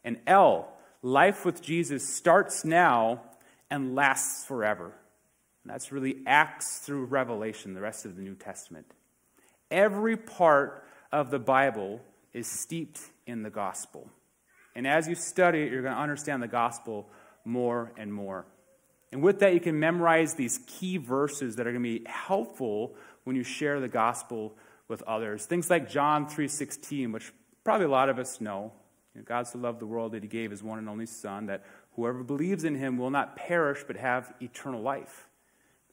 [0.03, 3.21] And L, life with Jesus starts now
[3.69, 4.93] and lasts forever.
[5.65, 8.85] And that's really Acts through Revelation, the rest of the New Testament.
[9.71, 12.01] Every part of the Bible
[12.33, 14.07] is steeped in the gospel.
[14.75, 17.09] And as you study it, you're going to understand the gospel
[17.45, 18.45] more and more.
[19.11, 22.93] And with that, you can memorize these key verses that are going to be helpful
[23.23, 24.55] when you share the gospel
[24.87, 25.47] with others.
[25.47, 28.71] Things like John 3:16, which probably a lot of us know.
[29.15, 29.25] You know.
[29.25, 31.63] God so loved the world that he gave his one and only son that
[31.95, 35.27] whoever believes in him will not perish but have eternal life.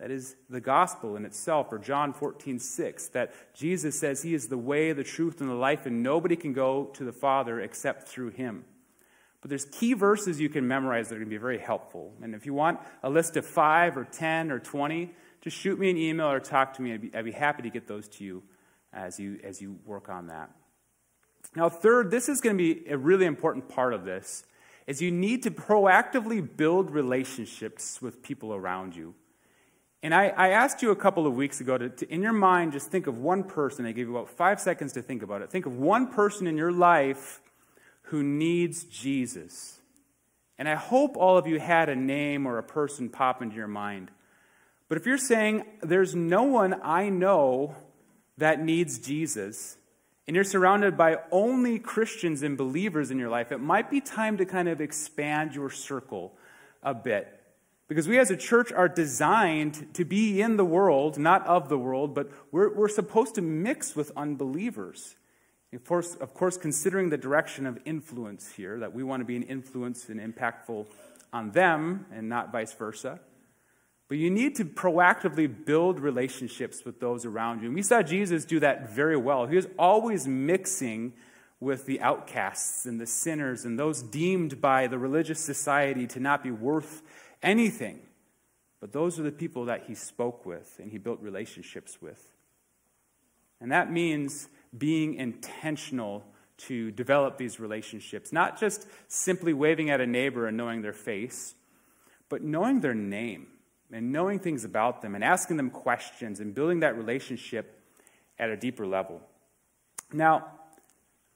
[0.03, 4.49] That is the gospel in itself, or John 14, 6, that Jesus says he is
[4.49, 8.09] the way, the truth, and the life, and nobody can go to the Father except
[8.09, 8.65] through him.
[9.41, 12.15] But there's key verses you can memorize that are going to be very helpful.
[12.21, 15.89] And if you want a list of five or 10 or 20, just shoot me
[15.89, 16.95] an email or talk to me.
[16.95, 18.43] I'd be, I'd be happy to get those to you
[18.93, 20.51] as you, as you work on that.
[21.55, 24.47] Now, third, this is going to be a really important part of this,
[24.89, 29.15] is you need to proactively build relationships with people around you.
[30.03, 32.73] And I, I, asked you a couple of weeks ago to, to, in your mind,
[32.73, 33.87] just think of one person.
[33.87, 35.51] I gave you about five seconds to think about it.
[35.51, 37.41] Think of one person in your life
[38.03, 39.79] who needs Jesus.
[40.59, 43.69] And I hope all of you had a name or a person pop into your
[43.69, 44.11] mind.
[44.89, 47.77] But if you're saying, there's no one I know
[48.39, 49.77] that needs Jesus,
[50.27, 54.37] and you're surrounded by only Christians and believers in your life, it might be time
[54.39, 56.35] to kind of expand your circle
[56.83, 57.42] a bit
[57.93, 61.77] because we as a church are designed to be in the world, not of the
[61.77, 65.15] world, but we're, we're supposed to mix with unbelievers.
[65.75, 69.37] Of course, of course, considering the direction of influence here, that we want to be
[69.37, 70.87] an influence and impactful
[71.35, 73.21] on them and not vice versa.
[74.09, 77.67] But you need to proactively build relationships with those around you.
[77.67, 79.45] And we saw Jesus do that very well.
[79.45, 81.13] He was always mixing
[81.61, 86.43] with the outcasts and the sinners and those deemed by the religious society to not
[86.43, 87.03] be worth
[87.43, 88.01] anything.
[88.81, 92.29] But those are the people that he spoke with and he built relationships with.
[93.61, 96.25] And that means being intentional
[96.59, 101.55] to develop these relationships, not just simply waving at a neighbor and knowing their face,
[102.29, 103.47] but knowing their name
[103.93, 107.81] and knowing things about them and asking them questions and building that relationship
[108.39, 109.21] at a deeper level.
[110.13, 110.47] Now,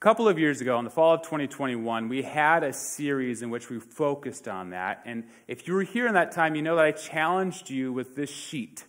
[0.07, 3.69] couple of years ago, in the fall of 2021, we had a series in which
[3.69, 5.03] we focused on that.
[5.05, 8.15] And if you were here in that time, you know that I challenged you with
[8.15, 8.85] this sheet.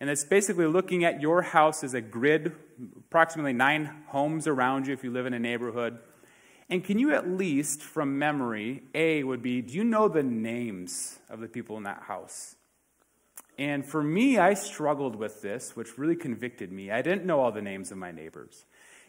[0.00, 2.50] And it's basically looking at your house as a grid,
[2.96, 6.00] approximately nine homes around you if you live in a neighborhood.
[6.68, 11.20] And can you at least, from memory, A would be do you know the names
[11.28, 12.56] of the people in that house?
[13.56, 16.90] And for me, I struggled with this, which really convicted me.
[16.90, 18.64] I didn't know all the names of my neighbors.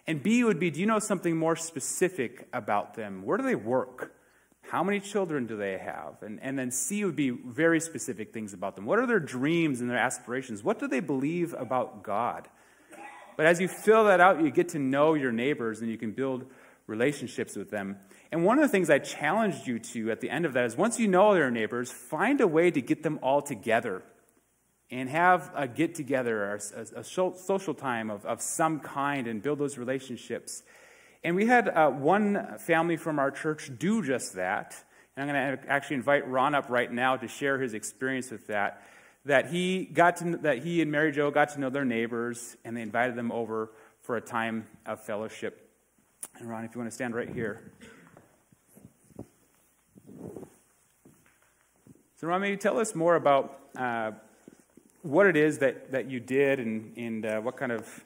[0.08, 3.24] And B would be do you know something more specific about them?
[3.24, 4.16] Where do they work?
[4.64, 6.22] How many children do they have?
[6.22, 8.86] And, and then C would be very specific things about them.
[8.86, 10.64] What are their dreams and their aspirations?
[10.64, 12.48] What do they believe about God?
[13.36, 16.12] But as you fill that out, you get to know your neighbors and you can
[16.12, 16.46] build
[16.88, 17.98] relationships with them.
[18.32, 20.78] And one of the things I challenged you to at the end of that is
[20.78, 24.04] once you know your neighbors, find a way to get them all together
[24.92, 29.58] and have a get together, a, a, social time of, of some kind, and build
[29.58, 30.64] those relationships.
[31.24, 34.76] And we had uh, one family from our church do just that.
[35.16, 38.48] And I'm going to actually invite Ron up right now to share his experience with
[38.48, 38.84] that.
[39.26, 42.76] That he got to, that he and Mary Jo got to know their neighbors, and
[42.76, 45.70] they invited them over for a time of fellowship.
[46.40, 47.72] And Ron, if you want to stand right here.
[52.18, 54.12] So, Ron, maybe you tell us more about uh,
[55.04, 58.04] what it is that, that you did and, and uh, what kind of.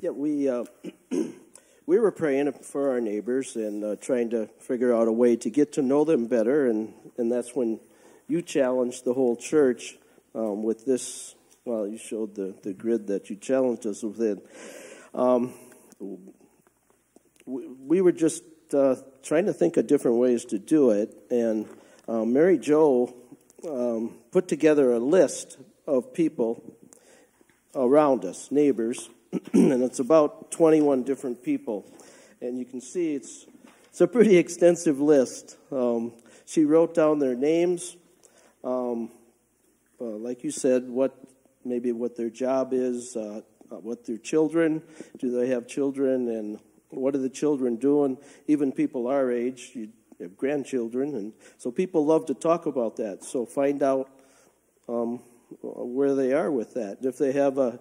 [0.00, 0.64] Yeah, we, uh,
[1.86, 5.50] we were praying for our neighbors and uh, trying to figure out a way to
[5.50, 6.68] get to know them better.
[6.68, 7.80] And, and that's when
[8.26, 9.96] you challenged the whole church
[10.34, 11.34] um, with this.
[11.64, 14.40] Well, you showed the, the grid that you challenged us with.
[15.14, 15.54] Um,
[17.46, 18.42] we, we were just
[18.74, 21.14] uh, trying to think of different ways to do it.
[21.30, 21.66] And
[22.08, 23.14] uh, Mary Jo
[23.66, 26.76] um, put together a list of people
[27.74, 29.10] around us, neighbors,
[29.52, 31.84] and it's about 21 different people.
[32.40, 33.46] And you can see it's,
[33.88, 35.56] it's a pretty extensive list.
[35.70, 36.12] Um,
[36.46, 37.96] she wrote down their names,
[38.62, 39.10] um,
[40.00, 41.14] uh, like you said, what
[41.64, 44.82] maybe what their job is, uh, uh, what their children,
[45.18, 46.58] do they have children, and
[46.90, 48.18] what are the children doing?
[48.46, 49.88] Even people our age, you
[50.20, 53.24] have grandchildren, and so people love to talk about that.
[53.24, 54.10] So find out
[54.88, 55.20] um,
[55.62, 56.98] where they are with that.
[57.02, 57.78] If they have a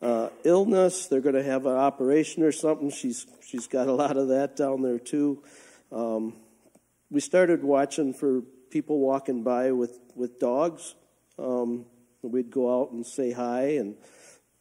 [0.00, 2.90] uh, illness, they're going to have an operation or something.
[2.90, 5.42] She's she's got a lot of that down there too.
[5.90, 6.34] Um,
[7.10, 10.94] we started watching for people walking by with with dogs.
[11.38, 11.86] Um,
[12.22, 13.96] we'd go out and say hi, and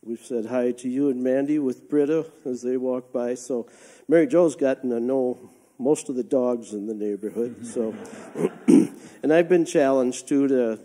[0.04, 3.36] we've said hi to you and Mandy with Britta as they walk by.
[3.36, 3.68] So
[4.08, 5.38] Mary Jo's gotten to know
[5.80, 7.66] most of the dogs in the neighborhood.
[7.66, 7.96] So,
[8.68, 10.80] and I've been challenged too to,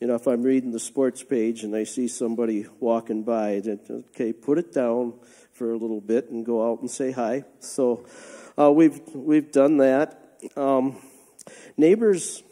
[0.00, 3.90] you know, if I'm reading the sports page and I see somebody walking by, that
[3.90, 5.14] okay, put it down
[5.52, 7.44] for a little bit and go out and say hi.
[7.58, 8.06] So,
[8.56, 10.38] uh, we've we've done that.
[10.56, 10.96] Um,
[11.76, 12.44] neighbors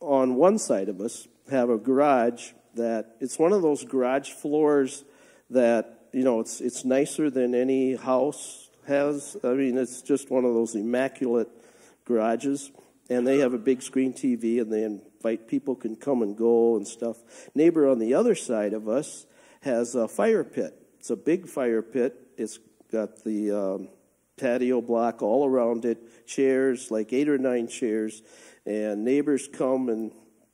[0.00, 5.04] on one side of us have a garage that it's one of those garage floors
[5.50, 9.36] that you know it's it's nicer than any house has.
[9.44, 11.48] I mean, it's just one of those immaculate
[12.04, 12.72] garages,
[13.10, 16.76] and they have a big screen TV, and they invite people can come and go
[16.76, 17.18] and stuff.
[17.54, 19.26] Neighbor on the other side of us
[19.62, 20.74] has a fire pit.
[21.00, 22.14] It's a big fire pit.
[22.38, 22.58] It's
[22.90, 23.88] got the um,
[24.38, 28.22] patio block all around it, chairs, like eight or nine chairs,
[28.64, 30.12] and neighbors come and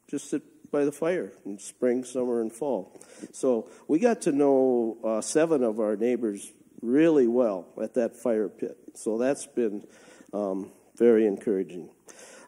[0.09, 3.01] just sit by the fire in spring, summer, and fall.
[3.33, 6.53] So we got to know uh, seven of our neighbors
[6.83, 8.77] really well at that fire pit.
[8.95, 9.87] So that's been
[10.33, 11.91] um, very encouraging.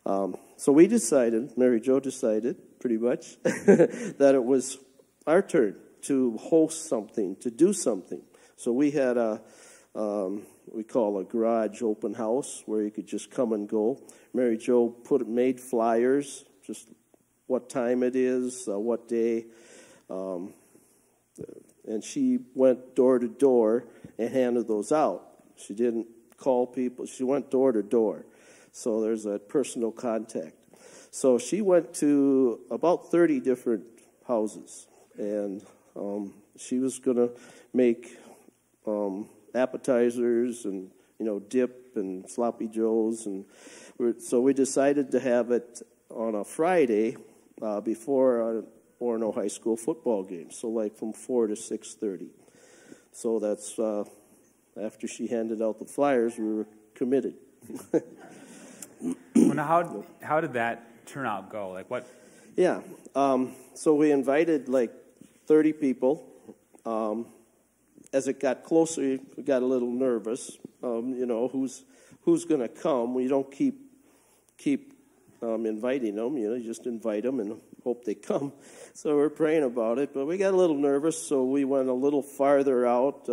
[0.09, 4.79] Um, so we decided, Mary Jo decided pretty much, that it was
[5.27, 8.23] our turn to host something, to do something.
[8.57, 9.43] So we had a,
[9.95, 14.01] um, we call a garage open house where you could just come and go.
[14.33, 16.89] Mary Jo put made flyers, just
[17.47, 19.45] what time it is, uh, what day,
[20.09, 20.55] um,
[21.87, 23.85] and she went door to door
[24.19, 25.27] and handed those out.
[25.57, 26.07] She didn't
[26.39, 28.25] call people, she went door to door.
[28.73, 30.55] So there's a personal contact.
[31.11, 33.85] So she went to about 30 different
[34.27, 35.65] houses, and
[35.97, 37.31] um, she was going to
[37.73, 38.19] make
[38.87, 43.45] um, appetizers and you know dip and sloppy joes, and
[44.21, 47.17] so we decided to have it on a Friday
[47.61, 48.65] uh, before
[49.01, 50.51] Orono High School football game.
[50.51, 52.31] So like from four to six thirty.
[53.13, 54.05] So that's uh,
[54.81, 57.35] after she handed out the flyers, we were committed.
[59.59, 61.71] now how how did that turnout go?
[61.71, 62.07] Like what?
[62.57, 62.81] Yeah.
[63.15, 64.93] Um, so we invited like
[65.47, 66.25] thirty people.
[66.87, 67.27] Um,
[68.13, 70.57] as it got closer, we got a little nervous.
[70.83, 71.85] Um, you know, who's
[72.23, 73.15] who's going to come?
[73.15, 73.81] We don't keep
[74.57, 74.95] keep
[75.43, 76.37] um, inviting them.
[76.37, 78.53] You know, you just invite them and hope they come.
[78.95, 81.93] So we're praying about it, but we got a little nervous, so we went a
[81.93, 83.29] little farther out.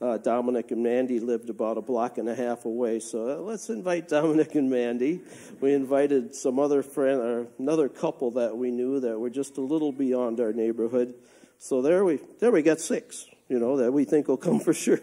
[0.00, 3.68] Uh, Dominic and Mandy lived about a block and a half away, so uh, let's
[3.68, 5.20] invite Dominic and Mandy.
[5.60, 9.60] We invited some other friend, or another couple that we knew that were just a
[9.60, 11.14] little beyond our neighborhood.
[11.58, 14.72] So there we there we got six, you know, that we think will come for
[14.72, 15.00] sure.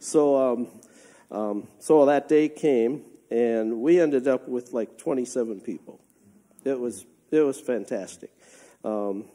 [0.00, 0.68] So um,
[1.30, 6.00] um, so that day came, and we ended up with like 27 people.
[6.64, 8.30] It was it was fantastic.
[8.84, 9.26] Um,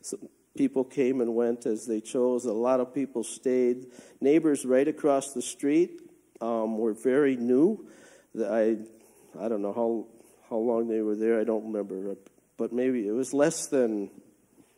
[0.00, 0.18] so
[0.56, 2.44] people came and went as they chose.
[2.44, 3.86] A lot of people stayed.
[4.20, 6.00] Neighbors right across the street
[6.40, 7.86] um, were very new.
[8.38, 8.78] I
[9.38, 10.06] I don't know how
[10.50, 11.40] how long they were there.
[11.40, 12.16] I don't remember,
[12.56, 14.10] but maybe it was less than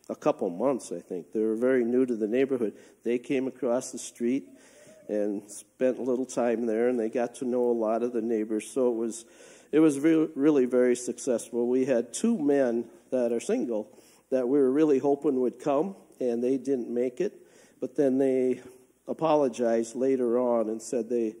[0.09, 0.91] a couple months.
[0.91, 2.73] I think they were very new to the neighborhood.
[3.03, 4.47] They came across the street
[5.07, 8.21] and spent a little time there, and they got to know a lot of the
[8.21, 8.69] neighbors.
[8.69, 9.25] So it was
[9.71, 11.67] it was re- really very successful.
[11.67, 13.89] We had two men that are single
[14.35, 17.39] that we were really hoping would come, and they didn't make it.
[17.79, 18.59] But then they
[19.07, 21.35] apologized later on and said they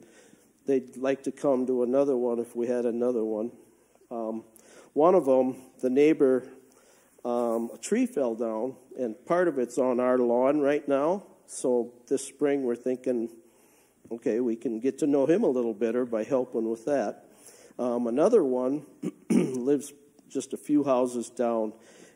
[0.65, 3.51] they'd like to come to another one if we had another one.
[4.09, 4.45] Um,
[4.93, 6.47] one of them, the neighbor,
[7.25, 11.23] um, a tree fell down, and part of it's on our lawn right now.
[11.47, 13.29] So this spring, we're thinking,
[14.09, 17.25] okay, we can get to know him a little better by helping with that.
[17.77, 18.85] Um, another one
[19.29, 19.91] lives
[20.29, 21.73] just a few houses down,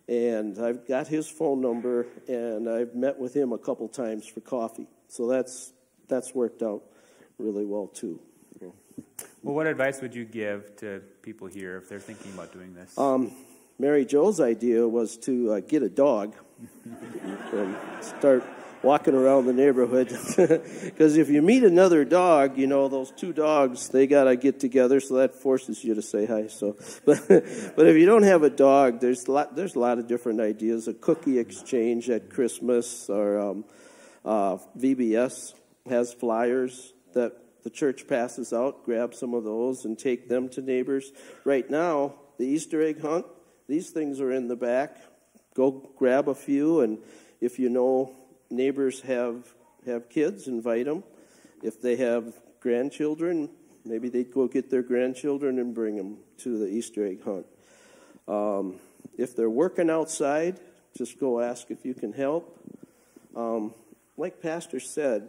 [0.10, 4.42] and I've got his phone number, and I've met with him a couple times for
[4.42, 4.88] coffee.
[5.08, 5.72] So that's
[6.08, 6.82] that's worked out
[7.38, 8.20] really well too.
[9.42, 12.98] Well, what advice would you give to people here if they're thinking about doing this?
[12.98, 13.32] Um,
[13.78, 16.36] Mary Jo's idea was to uh, get a dog
[17.52, 18.44] and start
[18.82, 20.10] walking around the neighborhood.
[20.84, 24.60] Because if you meet another dog, you know, those two dogs, they got to get
[24.60, 26.48] together, so that forces you to say hi.
[26.48, 30.00] So, but, but if you don't have a dog, there's a lot, there's a lot
[30.00, 30.88] of different ideas.
[30.88, 33.66] A cookie exchange at Christmas, or um,
[34.26, 35.54] uh, VBS
[35.90, 37.34] has flyers that
[37.64, 38.86] the church passes out.
[38.86, 41.12] Grab some of those and take them to neighbors.
[41.44, 43.26] Right now, the Easter egg hunt,
[43.68, 44.98] these things are in the back.
[45.60, 47.00] Go grab a few, and
[47.42, 48.16] if you know
[48.50, 49.46] neighbors have
[49.86, 51.04] have kids, invite them.
[51.62, 53.50] If they have grandchildren,
[53.84, 57.46] maybe they'd go get their grandchildren and bring them to the Easter egg hunt.
[58.26, 58.80] Um,
[59.18, 60.62] if they're working outside,
[60.98, 62.58] just go ask if you can help.
[63.36, 63.74] Um,
[64.16, 65.28] like Pastor said,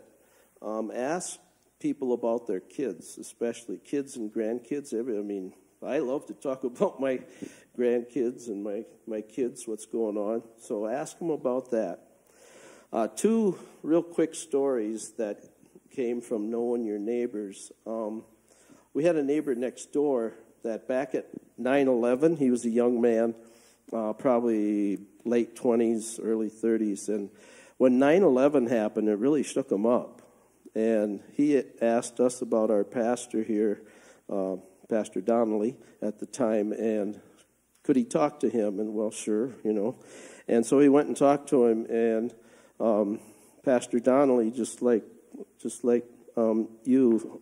[0.63, 1.41] um, ask
[1.81, 4.95] people about their kids, especially kids and grandkids.
[4.95, 7.21] I mean, I love to talk about my
[7.79, 10.43] grandkids and my, my kids, what's going on.
[10.61, 12.01] So ask them about that.
[12.93, 15.45] Uh, two real quick stories that
[15.91, 17.73] came from knowing your neighbors.
[17.87, 18.25] Um,
[18.93, 23.01] we had a neighbor next door that back at 9 11, he was a young
[23.01, 23.35] man,
[23.93, 27.09] uh, probably late 20s, early 30s.
[27.09, 27.31] And
[27.79, 30.21] when 9 11 happened, it really shook him up.
[30.75, 33.83] And he asked us about our pastor here,
[34.29, 34.57] uh,
[34.91, 37.21] Pastor Donnelly, at the time, and
[37.85, 38.81] could he talk to him?
[38.81, 39.97] And well, sure, you know.
[40.49, 42.35] And so he went and talked to him, and
[42.81, 43.21] um,
[43.65, 45.05] Pastor Donnelly, just like
[45.63, 46.05] just like
[46.37, 47.41] um, you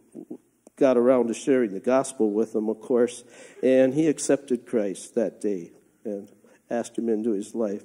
[0.76, 3.24] got around to sharing the gospel with him, of course,
[3.62, 5.72] and he accepted Christ that day
[6.04, 6.30] and
[6.70, 7.84] asked him into his life.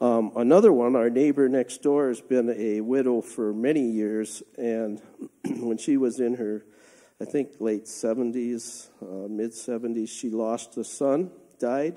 [0.00, 5.00] Um, another one, our neighbor next door has been a widow for many years, and
[5.44, 6.64] when she was in her,
[7.20, 11.96] I think, late 70s, uh, mid 70s, she lost a son, died,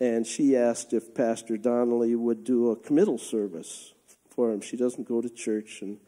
[0.00, 3.92] and she asked if Pastor Donnelly would do a committal service
[4.30, 4.60] for him.
[4.60, 5.98] She doesn't go to church, and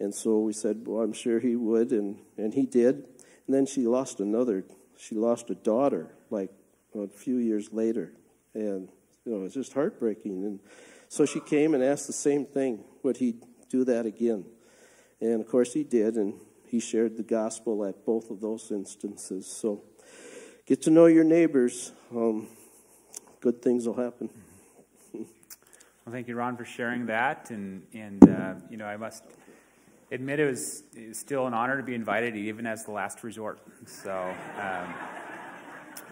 [0.00, 3.04] and so we said, well, I'm sure he would, and, and he did.
[3.46, 4.64] And then she lost another,
[4.96, 6.50] she lost a daughter, like
[6.94, 8.12] a few years later.
[8.54, 8.88] And,
[9.26, 10.44] you know, it's just heartbreaking.
[10.44, 10.60] And
[11.08, 13.36] so she came and asked the same thing would he
[13.68, 14.46] do that again?
[15.20, 16.34] And of course he did, and
[16.70, 19.46] he shared the gospel at both of those instances.
[19.46, 19.82] So
[20.66, 21.90] get to know your neighbors.
[22.14, 22.46] Um,
[23.40, 24.30] good things will happen.
[26.06, 27.50] Well, thank you, Ron, for sharing that.
[27.50, 29.22] And, and uh, you know, I must
[30.10, 33.22] admit it was, it was, still an honor to be invited, even as the last
[33.22, 33.60] resort.
[33.84, 34.94] So, um,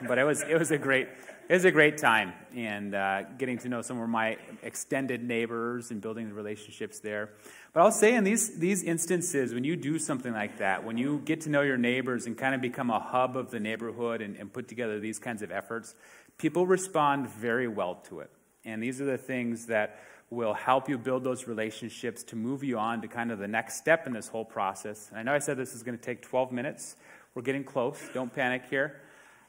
[0.07, 1.09] but it was it was a great
[1.49, 5.91] it was a great time, and uh, getting to know some of my extended neighbors
[5.91, 7.31] and building the relationships there.
[7.73, 11.21] But I'll say in these these instances, when you do something like that, when you
[11.25, 14.37] get to know your neighbors and kind of become a hub of the neighborhood and,
[14.37, 15.95] and put together these kinds of efforts,
[16.39, 18.31] people respond very well to it.
[18.65, 20.01] And these are the things that
[20.31, 23.77] will help you build those relationships to move you on to kind of the next
[23.77, 25.09] step in this whole process.
[25.11, 26.97] And I know I said this is going to take 12 minutes.
[27.35, 27.99] We're getting close.
[28.13, 29.01] Don't panic here.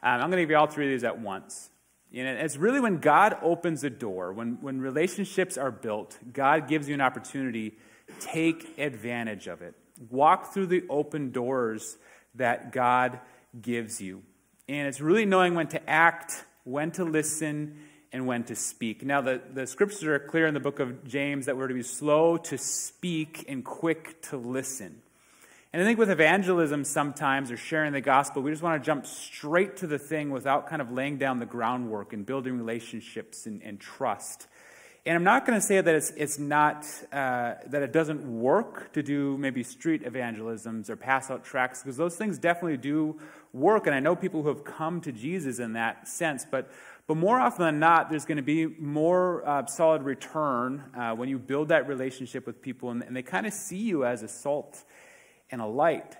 [0.01, 1.69] Um, I'm going to give you all three of these at once.
[2.11, 6.67] You know, it's really when God opens a door, when, when relationships are built, God
[6.67, 7.77] gives you an opportunity.
[8.19, 9.75] Take advantage of it.
[10.09, 11.97] Walk through the open doors
[12.35, 13.19] that God
[13.59, 14.23] gives you.
[14.67, 17.79] And it's really knowing when to act, when to listen,
[18.11, 19.03] and when to speak.
[19.03, 21.83] Now, the, the scriptures are clear in the book of James that we're to be
[21.83, 25.01] slow to speak and quick to listen.
[25.71, 29.05] And I think with evangelism sometimes, or sharing the gospel, we just want to jump
[29.05, 33.61] straight to the thing without kind of laying down the groundwork and building relationships and,
[33.61, 34.47] and trust.
[35.09, 38.93] And I'm not going to say that it's, it's not, uh, that it doesn't work
[38.93, 43.19] to do maybe street evangelisms or pass out tracts, because those things definitely do
[43.51, 43.87] work.
[43.87, 46.45] And I know people who have come to Jesus in that sense.
[46.45, 46.69] But
[47.07, 51.27] but more often than not, there's going to be more uh, solid return uh, when
[51.27, 54.27] you build that relationship with people and, and they kind of see you as a
[54.27, 54.83] salt
[55.49, 56.17] and a light.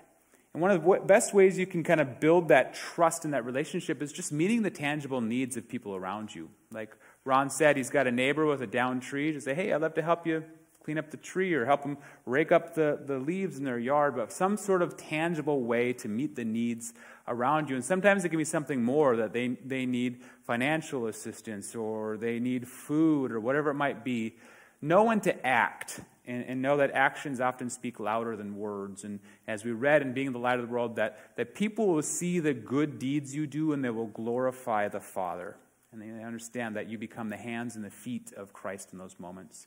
[0.52, 3.44] And one of the best ways you can kind of build that trust in that
[3.44, 6.50] relationship is just meeting the tangible needs of people around you.
[6.72, 6.90] Like
[7.24, 9.32] Ron said, he's got a neighbor with a down tree.
[9.32, 10.44] To say, hey, I'd love to help you
[10.82, 14.16] clean up the tree or help them rake up the, the leaves in their yard,
[14.16, 16.94] but some sort of tangible way to meet the needs
[17.28, 17.76] around you.
[17.76, 22.40] And sometimes it can be something more that they, they need financial assistance or they
[22.40, 24.36] need food or whatever it might be.
[24.80, 29.04] Know when to act and, and know that actions often speak louder than words.
[29.04, 32.02] And as we read in Being the Light of the World, that, that people will
[32.02, 35.56] see the good deeds you do and they will glorify the Father.
[35.92, 39.18] And they understand that you become the hands and the feet of Christ in those
[39.18, 39.66] moments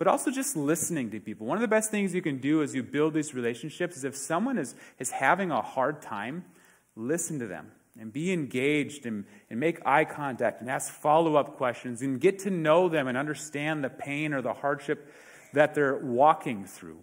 [0.00, 1.46] but also just listening to people.
[1.46, 4.16] One of the best things you can do as you build these relationships is if
[4.16, 6.46] someone is, is having a hard time,
[6.96, 11.58] listen to them and be engaged and, and make eye contact and ask follow up
[11.58, 15.12] questions and get to know them and understand the pain or the hardship
[15.52, 17.00] that they're walking through.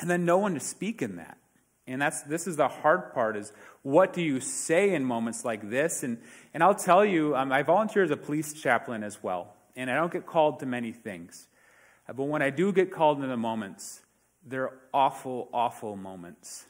[0.00, 1.36] And then know when to speak in that.
[1.86, 5.70] And that's this is the hard part is what do you say in moments like
[5.70, 6.02] this?
[6.02, 6.18] And
[6.52, 9.94] and I'll tell you, um, I volunteer as a police chaplain as well, and I
[9.94, 11.46] don't get called to many things.
[12.06, 14.00] But when I do get called into the moments,
[14.44, 16.64] they're awful, awful moments.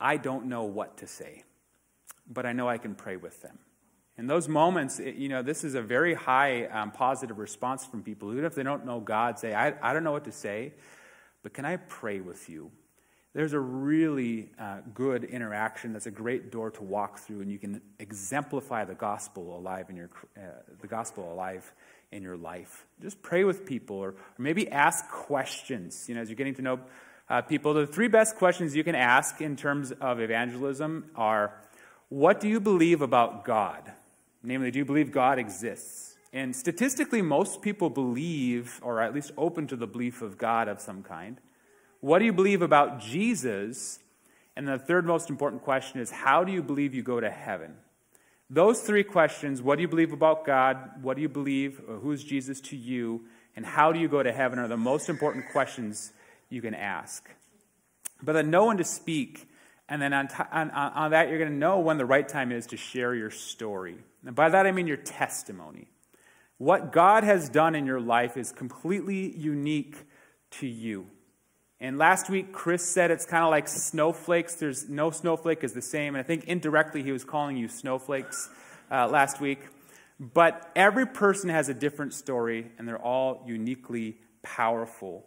[0.00, 1.44] I don't know what to say,
[2.28, 3.58] but I know I can pray with them.
[4.18, 8.02] In those moments, it, you know, this is a very high um, positive response from
[8.02, 8.32] people.
[8.32, 10.72] Even if they don't know God, say, I, I don't know what to say,
[11.42, 12.70] but can I pray with you?
[13.36, 17.58] There's a really uh, good interaction that's a great door to walk through, and you
[17.58, 20.08] can exemplify the gospel alive in your,
[20.38, 20.40] uh,
[20.80, 21.70] the gospel alive
[22.10, 22.86] in your life.
[23.02, 26.08] Just pray with people or, or maybe ask questions.
[26.08, 26.80] You know, as you're getting to know
[27.28, 27.74] uh, people.
[27.74, 31.52] The three best questions you can ask in terms of evangelism are
[32.08, 33.92] What do you believe about God?
[34.42, 36.16] Namely, do you believe God exists?
[36.32, 40.80] And statistically, most people believe, or at least open to the belief of God of
[40.80, 41.38] some kind.
[42.00, 43.98] What do you believe about Jesus?
[44.56, 47.74] And the third most important question is How do you believe you go to heaven?
[48.48, 51.02] Those three questions what do you believe about God?
[51.02, 51.80] What do you believe?
[51.88, 53.24] Or Who is Jesus to you?
[53.56, 56.12] And how do you go to heaven are the most important questions
[56.48, 57.28] you can ask.
[58.22, 59.48] But then know when to speak.
[59.88, 62.50] And then on, t- on, on that, you're going to know when the right time
[62.50, 63.96] is to share your story.
[64.24, 65.88] And by that, I mean your testimony.
[66.58, 69.96] What God has done in your life is completely unique
[70.52, 71.06] to you.
[71.80, 74.54] And last week, Chris said it's kind of like snowflakes.
[74.54, 76.14] There's no snowflake is the same.
[76.14, 78.48] And I think indirectly, he was calling you snowflakes
[78.90, 79.60] uh, last week.
[80.18, 85.26] But every person has a different story, and they're all uniquely powerful.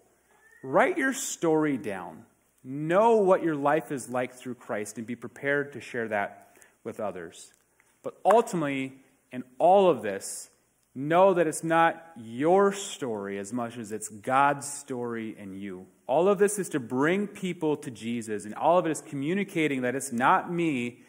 [0.63, 2.25] Write your story down.
[2.63, 6.99] Know what your life is like through Christ, and be prepared to share that with
[6.99, 7.53] others.
[8.01, 8.93] But ultimately,
[9.31, 10.49] in all of this,
[10.95, 15.85] know that it's not your story as much as it's God's story in you.
[16.07, 19.83] All of this is to bring people to Jesus, and all of it is communicating
[19.83, 21.03] that it's not me,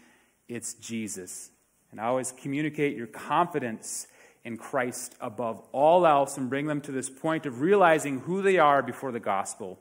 [0.48, 1.50] it's Jesus.
[1.90, 4.06] And I always communicate your confidence
[4.44, 8.58] in Christ above all else and bring them to this point of realizing who they
[8.58, 9.78] are before the gospel.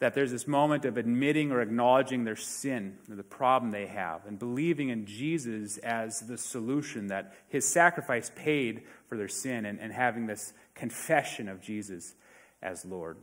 [0.00, 4.38] That there's this moment of admitting or acknowledging their sin the problem they have and
[4.38, 9.92] believing in Jesus as the solution, that his sacrifice paid for their sin, and, and
[9.92, 12.14] having this confession of Jesus
[12.62, 13.18] as Lord.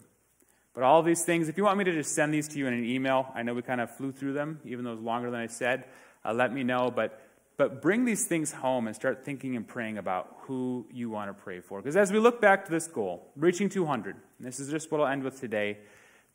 [0.77, 2.73] But all these things, if you want me to just send these to you in
[2.73, 5.31] an email, I know we kind of flew through them, even though it was longer
[5.31, 5.85] than I said,
[6.23, 6.91] uh, let me know.
[6.95, 7.19] But,
[7.57, 11.43] but bring these things home and start thinking and praying about who you want to
[11.43, 11.81] pray for.
[11.81, 15.07] Because as we look back to this goal, reaching 200, this is just what I'll
[15.07, 15.79] end with today,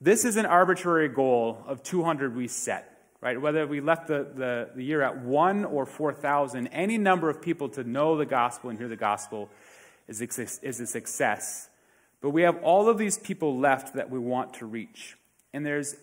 [0.02, 3.40] this is an arbitrary goal of 200 we set, right?
[3.40, 7.68] Whether we left the, the, the year at 1 or 4,000, any number of people
[7.70, 9.48] to know the gospel and hear the gospel
[10.08, 11.68] is, is a success.
[12.20, 15.16] But we have all of these people left that we want to reach.
[15.52, 15.94] And there's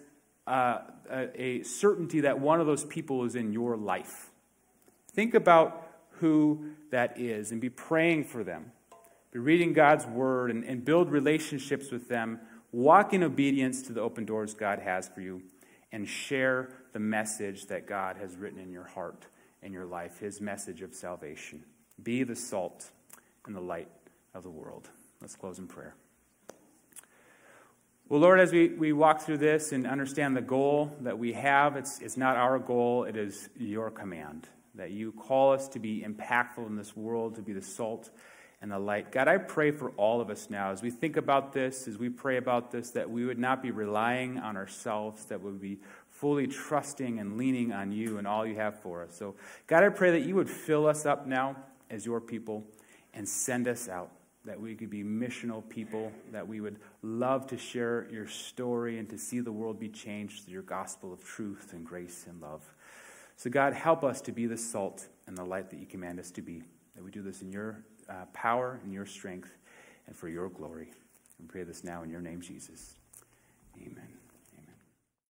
[0.47, 0.79] uh,
[1.11, 4.29] a, a certainty that one of those people is in your life.
[5.11, 5.87] Think about
[6.19, 8.71] who that is and be praying for them.
[9.33, 12.39] Be reading God's word and, and build relationships with them.
[12.71, 15.41] Walk in obedience to the open doors God has for you
[15.91, 19.25] and share the message that God has written in your heart
[19.63, 21.63] and your life, his message of salvation.
[22.01, 22.91] Be the salt
[23.45, 23.89] and the light
[24.33, 24.89] of the world.
[25.19, 25.95] Let's close in prayer.
[28.07, 31.75] Well, Lord, as we, we walk through this and understand the goal that we have,
[31.75, 34.47] it's, it's not our goal, it is your command.
[34.75, 38.09] That you call us to be impactful in this world, to be the salt
[38.61, 39.11] and the light.
[39.11, 42.09] God, I pray for all of us now as we think about this, as we
[42.09, 45.79] pray about this, that we would not be relying on ourselves, that we would be
[46.09, 49.15] fully trusting and leaning on you and all you have for us.
[49.15, 49.35] So,
[49.67, 51.55] God, I pray that you would fill us up now
[51.89, 52.65] as your people
[53.13, 54.11] and send us out
[54.45, 59.09] that we could be missional people, that we would love to share your story and
[59.09, 62.63] to see the world be changed through your gospel of truth and grace and love.
[63.35, 66.31] So, God, help us to be the salt and the light that you command us
[66.31, 66.63] to be,
[66.95, 69.49] that we do this in your uh, power and your strength
[70.07, 70.91] and for your glory.
[71.39, 72.95] We pray this now in your name, Jesus.
[73.77, 74.18] Amen.